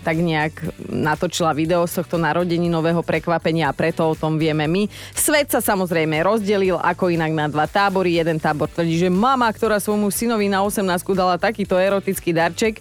tak 0.00 0.16
nejak 0.18 0.52
natočila 0.88 1.52
video 1.52 1.84
z 1.84 2.02
tohto 2.02 2.16
narodení 2.16 2.66
nového 2.72 3.04
prekvapenia 3.04 3.68
a 3.68 3.76
preto 3.76 4.08
o 4.08 4.18
tom 4.18 4.40
vieme 4.40 4.64
my. 4.64 4.88
Svet 5.12 5.52
sa 5.52 5.60
samozrejme 5.60 6.20
rozdelil 6.24 6.80
ako 6.80 7.12
inak 7.12 7.32
na 7.32 7.46
dva 7.46 7.68
tábory. 7.68 8.16
Jeden 8.16 8.40
tábor 8.40 8.72
tvrdí, 8.72 8.96
že 8.96 9.12
mama, 9.12 9.46
ktorá 9.52 9.78
svojmu 9.78 10.08
synovi 10.08 10.48
na 10.48 10.64
18 10.64 10.82
dala 11.12 11.36
takýto 11.36 11.76
erotický 11.76 12.32
darček, 12.32 12.80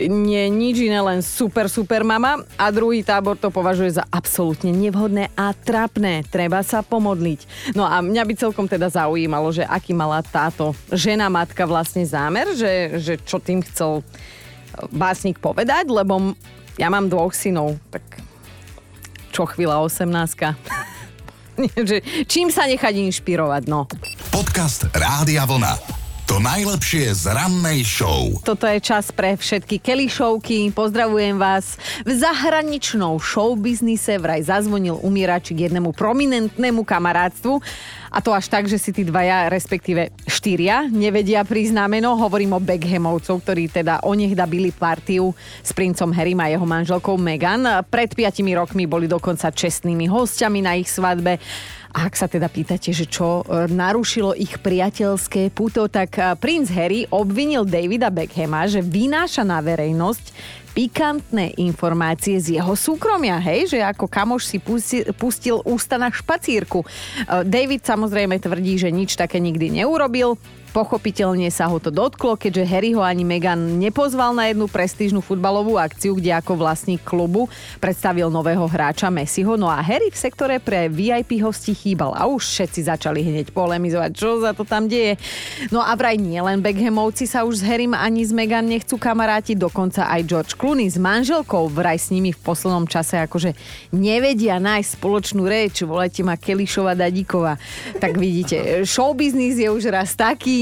nie 0.00 0.44
nič 0.52 0.84
iné, 0.84 1.00
len 1.00 1.24
super, 1.24 1.66
super 1.66 2.04
mama. 2.04 2.44
A 2.60 2.68
druhý 2.68 3.00
tábor 3.00 3.40
to 3.40 3.48
považuje 3.48 3.96
za 3.96 4.04
absolútne 4.12 4.70
nevhodné 4.70 5.32
a 5.34 5.56
trapné. 5.56 6.22
Treba 6.28 6.60
sa 6.60 6.84
pomodliť. 6.84 7.72
No 7.72 7.88
a 7.88 8.04
mňa 8.04 8.22
by 8.26 8.34
celkom 8.36 8.66
teda 8.68 8.92
zaujímalo, 8.92 9.48
že 9.50 9.64
aký 9.64 9.96
mala 9.96 10.20
táto 10.20 10.76
žena 10.92 11.32
matka 11.32 11.64
vlastne 11.64 12.04
zámer, 12.04 12.52
že, 12.52 13.00
že 13.00 13.14
čo 13.22 13.40
tým 13.40 13.64
chcel 13.64 14.04
básnik 14.90 15.38
povedať, 15.38 15.90
lebo 15.90 16.34
ja 16.78 16.88
mám 16.88 17.10
dvoch 17.10 17.34
synov, 17.34 17.76
tak 17.92 18.02
čo 19.30 19.46
chvíľa 19.46 19.84
18 19.84 20.10
Čím 22.32 22.48
sa 22.48 22.64
nechať 22.64 22.94
inšpirovať, 23.10 23.62
no. 23.68 23.84
Podcast 24.32 24.88
Rádia 24.96 25.44
Vlna. 25.44 25.99
To 26.30 26.38
najlepšie 26.38 27.10
z 27.10 27.26
rannej 27.26 27.82
show. 27.82 28.30
Toto 28.46 28.62
je 28.62 28.78
čas 28.78 29.10
pre 29.10 29.34
všetky 29.34 29.82
Kelly 29.82 30.06
showky. 30.06 30.70
Pozdravujem 30.70 31.34
vás. 31.34 31.74
V 32.06 32.14
zahraničnou 32.14 33.18
show 33.18 33.58
biznise 33.58 34.14
vraj 34.14 34.46
zazvonil 34.46 35.02
k 35.02 35.58
jednému 35.66 35.90
prominentnému 35.90 36.86
kamarátstvu. 36.86 37.58
A 38.14 38.22
to 38.22 38.30
až 38.30 38.46
tak, 38.46 38.70
že 38.70 38.78
si 38.78 38.94
tí 38.94 39.02
dvaja, 39.02 39.50
respektíve 39.50 40.14
štyria, 40.30 40.86
nevedia 40.86 41.42
priznámeno. 41.42 42.14
Hovorím 42.14 42.54
o 42.54 42.62
Beckhamovcov, 42.62 43.42
ktorí 43.42 43.66
teda 43.66 44.06
onehda 44.06 44.46
byli 44.46 44.70
partiu 44.70 45.34
s 45.66 45.74
princom 45.74 46.14
Harrym 46.14 46.38
a 46.38 46.46
jeho 46.46 46.62
manželkou 46.62 47.18
Meghan. 47.18 47.82
Pred 47.90 48.14
piatimi 48.14 48.54
rokmi 48.54 48.86
boli 48.86 49.10
dokonca 49.10 49.50
čestnými 49.50 50.06
hostiami 50.06 50.62
na 50.62 50.78
ich 50.78 50.86
svadbe. 50.86 51.42
Ak 51.90 52.14
sa 52.14 52.30
teda 52.30 52.46
pýtate, 52.46 52.94
že 52.94 53.10
čo 53.10 53.42
e, 53.42 53.66
narušilo 53.66 54.38
ich 54.38 54.62
priateľské 54.62 55.50
puto, 55.50 55.90
tak 55.90 56.22
e, 56.22 56.38
princ 56.38 56.70
Harry 56.70 57.02
obvinil 57.10 57.66
Davida 57.66 58.14
Beckhama, 58.14 58.70
že 58.70 58.78
vynáša 58.78 59.42
na 59.42 59.58
verejnosť 59.58 60.30
pikantné 60.70 61.58
informácie 61.58 62.38
z 62.38 62.62
jeho 62.62 62.78
súkromia, 62.78 63.42
hej, 63.42 63.74
že 63.74 63.78
ako 63.82 64.06
kamoš 64.06 64.46
si 64.46 64.62
pustil, 64.62 65.02
pustil 65.18 65.58
ústa 65.66 65.98
na 65.98 66.14
špacírku. 66.14 66.86
E, 66.86 66.86
David 67.42 67.82
samozrejme 67.82 68.38
tvrdí, 68.38 68.78
že 68.78 68.94
nič 68.94 69.18
také 69.18 69.42
nikdy 69.42 69.82
neurobil, 69.82 70.38
Pochopiteľne 70.70 71.50
sa 71.50 71.66
ho 71.66 71.82
to 71.82 71.90
dotklo, 71.90 72.38
keďže 72.38 72.62
Harry 72.70 72.94
ho 72.94 73.02
ani 73.02 73.26
Meghan 73.26 73.58
nepozval 73.82 74.30
na 74.30 74.46
jednu 74.46 74.70
prestížnu 74.70 75.18
futbalovú 75.18 75.74
akciu, 75.74 76.14
kde 76.14 76.30
ako 76.30 76.54
vlastník 76.54 77.02
klubu 77.02 77.50
predstavil 77.82 78.30
nového 78.30 78.62
hráča 78.70 79.10
Messiho. 79.10 79.58
No 79.58 79.66
a 79.66 79.82
Harry 79.82 80.14
v 80.14 80.18
sektore 80.18 80.62
pre 80.62 80.86
VIP 80.86 81.42
hosti 81.42 81.74
chýbal 81.74 82.14
a 82.14 82.30
už 82.30 82.46
všetci 82.46 82.86
začali 82.86 83.18
hneď 83.26 83.50
polemizovať, 83.50 84.10
čo 84.14 84.38
za 84.38 84.54
to 84.54 84.62
tam 84.62 84.86
deje. 84.86 85.18
No 85.74 85.82
a 85.82 85.90
vraj 85.98 86.14
nie 86.14 86.38
len 86.38 86.62
Beckhamovci 86.62 87.26
sa 87.26 87.42
už 87.42 87.60
s 87.60 87.66
Harrym 87.66 87.98
ani 87.98 88.22
s 88.22 88.30
Meghan 88.30 88.70
nechcú 88.70 88.94
kamaráti, 88.94 89.58
dokonca 89.58 90.06
aj 90.06 90.22
George 90.22 90.54
Clooney 90.54 90.86
s 90.86 91.02
manželkou 91.02 91.66
vraj 91.66 91.98
s 91.98 92.14
nimi 92.14 92.30
v 92.30 92.38
poslednom 92.38 92.86
čase 92.86 93.18
akože 93.18 93.58
nevedia 93.90 94.62
nájsť 94.62 94.90
spoločnú 95.02 95.50
reč, 95.50 95.82
volajte 95.82 96.22
ma 96.22 96.38
Kelišova 96.38 96.94
Dadíková. 96.94 97.58
Tak 97.98 98.20
vidíte, 98.20 98.86
showbiznis 98.86 99.58
je 99.58 99.66
už 99.66 99.90
raz 99.90 100.14
taký, 100.14 100.59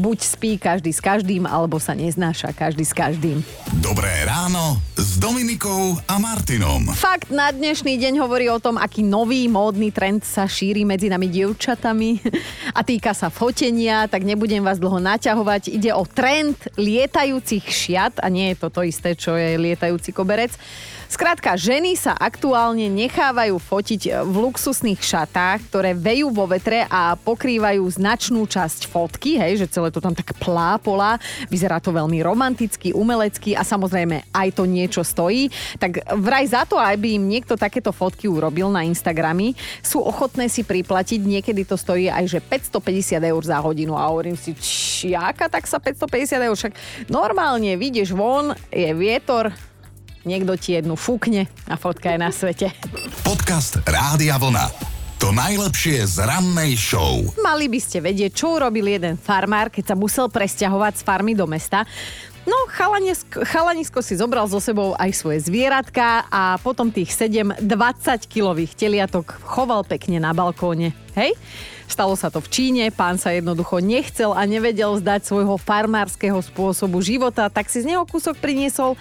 buď 0.00 0.18
spí 0.24 0.50
každý 0.56 0.92
s 0.92 1.00
každým, 1.00 1.44
alebo 1.44 1.76
sa 1.76 1.92
neznáša 1.92 2.56
každý 2.56 2.84
s 2.88 2.96
každým. 2.96 3.44
Dobré 3.84 4.08
ráno 4.24 4.80
s 4.96 5.20
Dominikou 5.20 6.00
a 6.08 6.16
Martinom. 6.16 6.88
Fakt 6.96 7.28
na 7.28 7.52
dnešný 7.52 8.00
deň 8.00 8.20
hovorí 8.20 8.48
o 8.48 8.56
tom, 8.56 8.80
aký 8.80 9.04
nový 9.04 9.48
módny 9.48 9.92
trend 9.92 10.24
sa 10.24 10.48
šíri 10.48 10.88
medzi 10.88 11.12
nami 11.12 11.28
dievčatami 11.28 12.20
a 12.78 12.80
týka 12.80 13.12
sa 13.12 13.28
fotenia, 13.28 14.08
tak 14.08 14.24
nebudem 14.24 14.64
vás 14.64 14.80
dlho 14.80 15.00
naťahovať. 15.00 15.68
Ide 15.68 15.92
o 15.92 16.04
trend 16.08 16.56
lietajúcich 16.80 17.68
šiat 17.68 18.24
a 18.24 18.26
nie 18.32 18.52
je 18.52 18.56
to 18.56 18.68
to 18.72 18.80
isté, 18.84 19.12
čo 19.16 19.36
je 19.36 19.60
lietajúci 19.60 20.16
koberec. 20.16 20.56
Skrátka, 21.10 21.58
ženy 21.58 21.98
sa 21.98 22.14
aktuálne 22.14 22.86
nechávajú 22.86 23.58
fotiť 23.58 24.22
v 24.22 24.34
luxusných 24.46 25.02
šatách, 25.02 25.66
ktoré 25.66 25.90
vejú 25.90 26.30
vo 26.30 26.46
vetre 26.46 26.86
a 26.86 27.18
pokrývajú 27.18 27.82
značnú 27.82 28.46
časť 28.46 28.86
fotky, 28.86 29.34
hej, 29.34 29.58
že 29.58 29.66
celé 29.74 29.90
to 29.90 29.98
tam 29.98 30.14
tak 30.14 30.38
plápola. 30.38 31.18
Vyzerá 31.50 31.82
to 31.82 31.90
veľmi 31.90 32.22
romanticky, 32.22 32.94
umelecky 32.94 33.58
a 33.58 33.66
samozrejme 33.66 34.30
aj 34.30 34.48
to 34.54 34.70
niečo 34.70 35.02
stojí. 35.02 35.50
Tak 35.82 36.14
vraj 36.14 36.46
za 36.46 36.62
to, 36.62 36.78
aby 36.78 37.18
im 37.18 37.26
niekto 37.26 37.58
takéto 37.58 37.90
fotky 37.90 38.30
urobil 38.30 38.70
na 38.70 38.86
Instagramy, 38.86 39.58
sú 39.82 39.98
ochotné 40.06 40.46
si 40.46 40.62
priplatiť. 40.62 41.26
Niekedy 41.26 41.66
to 41.66 41.74
stojí 41.74 42.06
aj 42.06 42.30
že 42.30 42.38
550 42.38 43.18
eur 43.18 43.42
za 43.42 43.58
hodinu 43.58 43.98
a 43.98 44.06
hovorím 44.06 44.38
si, 44.38 44.54
čiaka, 44.54 45.50
tak 45.50 45.66
sa 45.66 45.82
550 45.82 46.38
eur, 46.38 46.54
však 46.54 46.72
normálne 47.10 47.74
vidieš 47.74 48.14
von, 48.14 48.54
je 48.70 48.94
vietor, 48.94 49.50
niekto 50.24 50.56
ti 50.56 50.76
jednu 50.76 50.96
fúkne 50.96 51.48
a 51.68 51.74
fotka 51.80 52.12
je 52.12 52.18
na 52.20 52.30
svete. 52.32 52.72
Podcast 53.24 53.80
Rádia 53.88 54.36
Vlna. 54.36 54.66
To 55.20 55.36
najlepšie 55.36 56.00
z 56.08 56.24
rannej 56.24 56.80
show. 56.80 57.20
Mali 57.44 57.68
by 57.68 57.76
ste 57.76 58.00
vedieť, 58.00 58.32
čo 58.32 58.56
urobil 58.56 58.88
jeden 58.88 59.20
farmár, 59.20 59.68
keď 59.68 59.92
sa 59.92 59.96
musel 59.96 60.32
presťahovať 60.32 60.96
z 60.96 61.02
farmy 61.04 61.36
do 61.36 61.44
mesta. 61.44 61.84
No, 62.48 62.56
chalanisko, 62.72 63.44
chalanisko 63.44 64.00
si 64.00 64.16
zobral 64.16 64.48
so 64.48 64.56
sebou 64.64 64.96
aj 64.96 65.12
svoje 65.12 65.44
zvieratka 65.44 66.24
a 66.32 66.56
potom 66.64 66.88
tých 66.88 67.12
7 67.12 67.60
20-kilových 67.60 68.72
teliatok 68.72 69.44
choval 69.44 69.84
pekne 69.84 70.24
na 70.24 70.32
balkóne. 70.32 70.96
Hej? 71.12 71.36
Stalo 71.84 72.16
sa 72.16 72.32
to 72.32 72.40
v 72.40 72.48
Číne, 72.48 72.84
pán 72.88 73.20
sa 73.20 73.34
jednoducho 73.34 73.84
nechcel 73.84 74.32
a 74.32 74.48
nevedel 74.48 74.96
zdať 75.04 75.26
svojho 75.26 75.60
farmárskeho 75.60 76.40
spôsobu 76.40 77.04
života, 77.04 77.52
tak 77.52 77.68
si 77.68 77.84
z 77.84 77.92
neho 77.92 78.08
kúsok 78.08 78.40
priniesol 78.40 78.96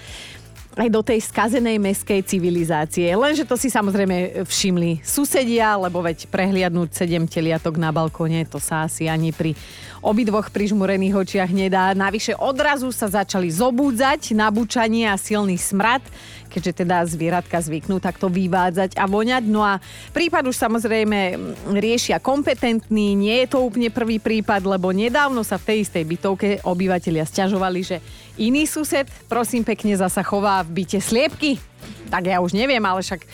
aj 0.77 0.89
do 0.93 1.01
tej 1.01 1.19
skazenej 1.25 1.81
meskej 1.81 2.21
civilizácie. 2.21 3.09
Lenže 3.17 3.47
to 3.47 3.57
si 3.57 3.73
samozrejme 3.73 4.45
všimli 4.45 5.01
susedia, 5.01 5.73
lebo 5.81 6.05
veď 6.05 6.29
prehliadnúť 6.29 6.93
sedem 6.93 7.25
teliatok 7.25 7.81
na 7.81 7.89
balkóne, 7.89 8.45
to 8.45 8.61
sa 8.61 8.85
asi 8.85 9.09
ani 9.09 9.33
pri 9.33 9.57
obidvoch 9.99 10.53
prižmurených 10.53 11.17
očiach 11.17 11.51
nedá. 11.51 11.91
Navyše 11.97 12.37
odrazu 12.37 12.93
sa 12.93 13.09
začali 13.09 13.49
zobúdzať, 13.49 14.31
nabučanie 14.37 15.09
a 15.09 15.17
silný 15.17 15.57
smrad 15.57 16.05
keďže 16.49 16.81
teda 16.83 17.05
zvieratka 17.05 17.61
zvyknú 17.61 18.01
takto 18.01 18.25
vyvádzať 18.27 18.97
a 18.97 19.05
voňať. 19.05 19.45
No 19.45 19.61
a 19.61 19.77
prípad 20.11 20.49
už 20.49 20.57
samozrejme 20.57 21.37
riešia 21.77 22.17
kompetentní, 22.17 23.13
nie 23.13 23.45
je 23.45 23.53
to 23.53 23.61
úplne 23.61 23.93
prvý 23.93 24.17
prípad, 24.17 24.65
lebo 24.65 24.89
nedávno 24.89 25.45
sa 25.45 25.61
v 25.61 25.69
tej 25.69 25.77
istej 25.85 26.03
bytovke 26.09 26.47
obyvateľia 26.65 27.23
stiažovali, 27.29 27.79
že 27.85 28.01
iný 28.39 28.63
sused, 28.63 29.11
prosím 29.27 29.67
pekne, 29.67 29.99
zasa 29.99 30.23
chová 30.23 30.63
v 30.63 30.81
byte 30.81 31.03
sliepky. 31.03 31.59
Tak 32.07 32.31
ja 32.31 32.39
už 32.39 32.55
neviem, 32.55 32.81
ale 32.81 33.03
však 33.03 33.27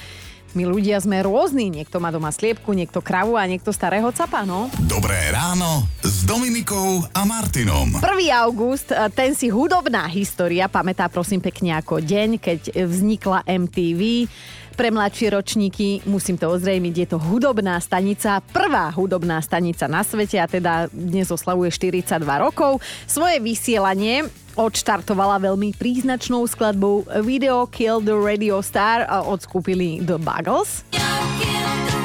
my 0.56 0.63
ľudia 0.63 0.98
sme 1.04 1.20
rôzni. 1.20 1.68
Niekto 1.68 2.00
má 2.00 2.10
doma 2.10 2.32
sliepku, 2.32 2.72
niekto 2.72 3.04
kravu 3.04 3.36
a 3.36 3.44
niekto 3.44 3.76
starého 3.76 4.08
capa, 4.15 4.48
no. 4.48 4.72
Dobré 4.88 5.30
ráno 5.30 5.84
s 6.00 6.24
Dominikou 6.24 7.04
a 7.12 7.22
Martinom. 7.28 8.00
1. 8.00 8.32
august, 8.32 8.89
e, 8.89 8.98
ten 9.12 9.36
si 9.36 9.52
hudobná 9.52 10.08
história 10.08 10.72
pamätá 10.72 11.12
prosím 11.12 11.44
pekne 11.44 11.76
ako 11.76 12.00
deň, 12.00 12.30
keď 12.39 12.60
vznikla 12.88 13.44
MTV. 13.44 14.32
Pre 14.76 14.92
mladšie 14.92 15.32
ročníky, 15.32 16.04
musím 16.04 16.36
to 16.36 16.52
ozrejmiť, 16.52 16.94
je 17.00 17.08
to 17.08 17.18
hudobná 17.18 17.80
stanica, 17.80 18.44
prvá 18.52 18.92
hudobná 18.92 19.40
stanica 19.40 19.88
na 19.88 20.04
svete 20.04 20.36
a 20.36 20.52
teda 20.52 20.92
dnes 20.92 21.32
oslavuje 21.32 21.72
42 21.72 22.20
rokov. 22.36 22.84
Svoje 23.08 23.40
vysielanie 23.40 24.28
odštartovala 24.60 25.40
veľmi 25.40 25.72
príznačnou 25.80 26.44
skladbou 26.44 27.08
Video 27.24 27.64
Kill 27.72 28.04
the 28.04 28.20
Radio 28.20 28.60
Star 28.60 29.08
od 29.08 29.40
skupiny 29.40 30.04
The 30.04 30.20
Buggles. 30.20 30.84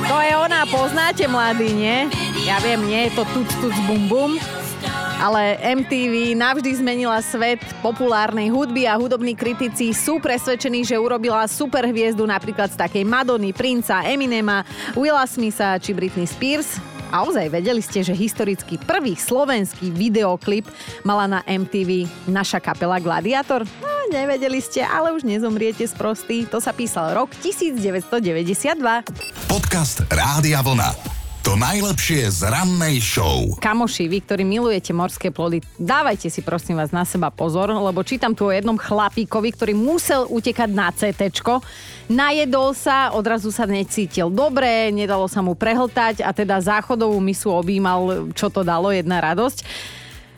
To 0.06 0.16
je 0.22 0.32
ona, 0.38 0.62
poznáte 0.70 1.26
mladí, 1.26 1.74
nie? 1.74 2.06
Ja 2.46 2.62
viem, 2.62 2.86
nie 2.86 3.10
je 3.10 3.18
to 3.18 3.26
tuc 3.34 3.50
tuc 3.58 3.74
bum 3.90 4.06
bum, 4.06 4.32
ale 5.20 5.60
MTV 5.60 6.32
navždy 6.32 6.80
zmenila 6.80 7.20
svet 7.20 7.60
populárnej 7.84 8.48
hudby 8.48 8.88
a 8.88 8.96
hudobní 8.96 9.36
kritici 9.36 9.92
sú 9.92 10.16
presvedčení, 10.16 10.80
že 10.80 10.96
urobila 10.96 11.44
superhviezdu 11.44 12.24
napríklad 12.24 12.72
z 12.72 12.80
takej 12.80 13.04
Madony, 13.04 13.52
Princa, 13.52 14.00
Eminema, 14.00 14.64
Willa 14.96 15.28
Smitha 15.28 15.76
či 15.76 15.92
Britney 15.92 16.24
Spears. 16.24 16.80
A 17.12 17.26
ozaj, 17.26 17.50
vedeli 17.52 17.82
ste, 17.82 18.00
že 18.06 18.14
historicky 18.14 18.78
prvý 18.80 19.18
slovenský 19.18 19.90
videoklip 19.92 20.64
mala 21.02 21.26
na 21.26 21.40
MTV 21.44 22.06
naša 22.30 22.62
kapela 22.62 23.02
Gladiator? 23.02 23.66
No, 23.82 23.90
nevedeli 24.08 24.62
ste, 24.62 24.86
ale 24.86 25.10
už 25.12 25.26
nezomriete 25.26 25.84
z 25.84 25.94
prostý. 25.98 26.46
To 26.48 26.62
sa 26.62 26.70
písal 26.70 27.12
rok 27.12 27.34
1992. 27.42 28.78
Podcast 29.50 30.06
Rádia 30.06 30.62
Vlna. 30.62 31.09
To 31.50 31.58
najlepšie 31.58 32.30
z 32.30 32.46
rannej 32.46 33.02
show. 33.02 33.58
Kamoši, 33.58 34.06
vy, 34.06 34.22
ktorí 34.22 34.46
milujete 34.46 34.94
morské 34.94 35.34
plody, 35.34 35.58
dávajte 35.82 36.30
si 36.30 36.46
prosím 36.46 36.78
vás 36.78 36.94
na 36.94 37.02
seba 37.02 37.26
pozor, 37.26 37.74
lebo 37.74 38.06
čítam 38.06 38.38
tu 38.38 38.46
o 38.46 38.54
jednom 38.54 38.78
chlapíkovi, 38.78 39.50
ktorý 39.58 39.74
musel 39.74 40.30
utekať 40.30 40.70
na 40.70 40.94
CT. 40.94 41.42
Najedol 42.06 42.70
sa, 42.78 43.10
odrazu 43.10 43.50
sa 43.50 43.66
necítil 43.66 44.30
dobre, 44.30 44.94
nedalo 44.94 45.26
sa 45.26 45.42
mu 45.42 45.58
prehltať 45.58 46.22
a 46.22 46.30
teda 46.30 46.62
záchodovú 46.62 47.18
misu 47.18 47.50
objímal, 47.50 48.30
čo 48.30 48.46
to 48.46 48.62
dalo, 48.62 48.94
jedna 48.94 49.18
radosť. 49.18 49.66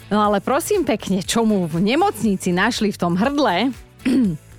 No 0.08 0.24
ale 0.24 0.40
prosím 0.40 0.88
pekne, 0.88 1.20
čo 1.20 1.44
mu 1.44 1.68
v 1.68 1.92
nemocnici 1.92 2.56
našli 2.56 2.88
v 2.88 2.96
tom 2.96 3.20
hrdle, 3.20 3.68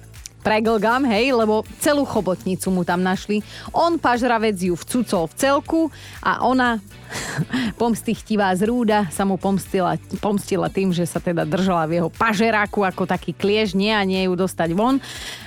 preglgam, 0.44 1.08
hej, 1.08 1.32
lebo 1.32 1.64
celú 1.80 2.04
chobotnicu 2.04 2.68
mu 2.70 2.84
tam 2.84 3.00
našli. 3.00 3.40
On, 3.72 3.96
pažravec, 3.96 4.60
ju 4.60 4.76
vcucol 4.76 5.32
v 5.32 5.34
celku 5.40 5.82
a 6.20 6.44
ona, 6.44 6.84
pomstichtivá 7.82 8.52
zrúda, 8.54 9.08
sa 9.10 9.24
mu 9.24 9.40
pomstila, 9.40 9.96
pomstila 10.20 10.68
tým, 10.68 10.92
že 10.92 11.08
sa 11.08 11.24
teda 11.24 11.48
držala 11.48 11.88
v 11.88 12.04
jeho 12.04 12.10
pažeráku 12.12 12.84
ako 12.84 13.08
taký 13.08 13.32
kliež, 13.32 13.74
nie 13.74 13.96
a 13.96 14.04
nie 14.04 14.28
ju 14.28 14.36
dostať 14.36 14.70
von. 14.76 15.00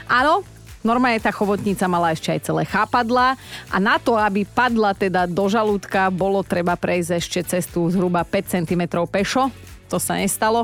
Áno, 0.08 0.42
Normálne 0.86 1.18
tá 1.18 1.34
chobotnica 1.34 1.82
mala 1.90 2.14
ešte 2.14 2.30
aj 2.30 2.46
celé 2.46 2.62
chápadla 2.62 3.34
a 3.74 3.76
na 3.82 3.98
to, 3.98 4.14
aby 4.14 4.46
padla 4.46 4.94
teda 4.94 5.26
do 5.26 5.50
žalúdka, 5.50 6.14
bolo 6.14 6.46
treba 6.46 6.78
prejsť 6.78 7.10
ešte 7.18 7.40
cestu 7.42 7.90
zhruba 7.90 8.22
5 8.22 8.54
cm 8.54 8.94
pešo. 9.10 9.50
To 9.90 9.98
sa 9.98 10.14
nestalo 10.14 10.62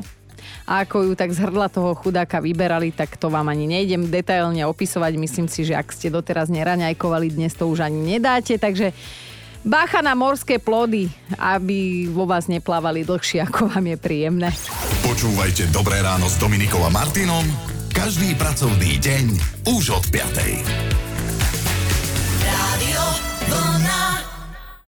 a 0.64 0.86
ako 0.86 1.10
ju 1.10 1.12
tak 1.18 1.30
z 1.34 1.42
hrdla 1.42 1.68
toho 1.68 1.94
chudáka 1.98 2.38
vyberali, 2.38 2.94
tak 2.94 3.18
to 3.18 3.28
vám 3.28 3.48
ani 3.50 3.66
nejdem 3.68 4.08
detailne 4.08 4.62
opisovať. 4.66 5.12
Myslím 5.18 5.46
si, 5.46 5.66
že 5.66 5.76
ak 5.76 5.90
ste 5.90 6.12
doteraz 6.12 6.50
neraňajkovali, 6.52 7.34
dnes 7.34 7.52
to 7.54 7.68
už 7.68 7.84
ani 7.84 8.16
nedáte, 8.16 8.56
takže 8.56 8.94
Bacha 9.62 10.02
na 10.02 10.18
morské 10.18 10.58
plody, 10.58 11.06
aby 11.38 12.10
vo 12.10 12.26
vás 12.26 12.50
neplávali 12.50 13.06
dlhšie, 13.06 13.46
ako 13.46 13.70
vám 13.70 13.94
je 13.94 13.96
príjemné. 13.96 14.50
Počúvajte 15.06 15.70
Dobré 15.70 16.02
ráno 16.02 16.26
s 16.26 16.34
Dominikom 16.34 16.82
a 16.82 16.90
Martinom 16.90 17.46
každý 17.92 18.32
pracovný 18.40 18.96
deň 18.98 19.24
už 19.68 20.00
od 20.00 20.04
5. 20.08 21.11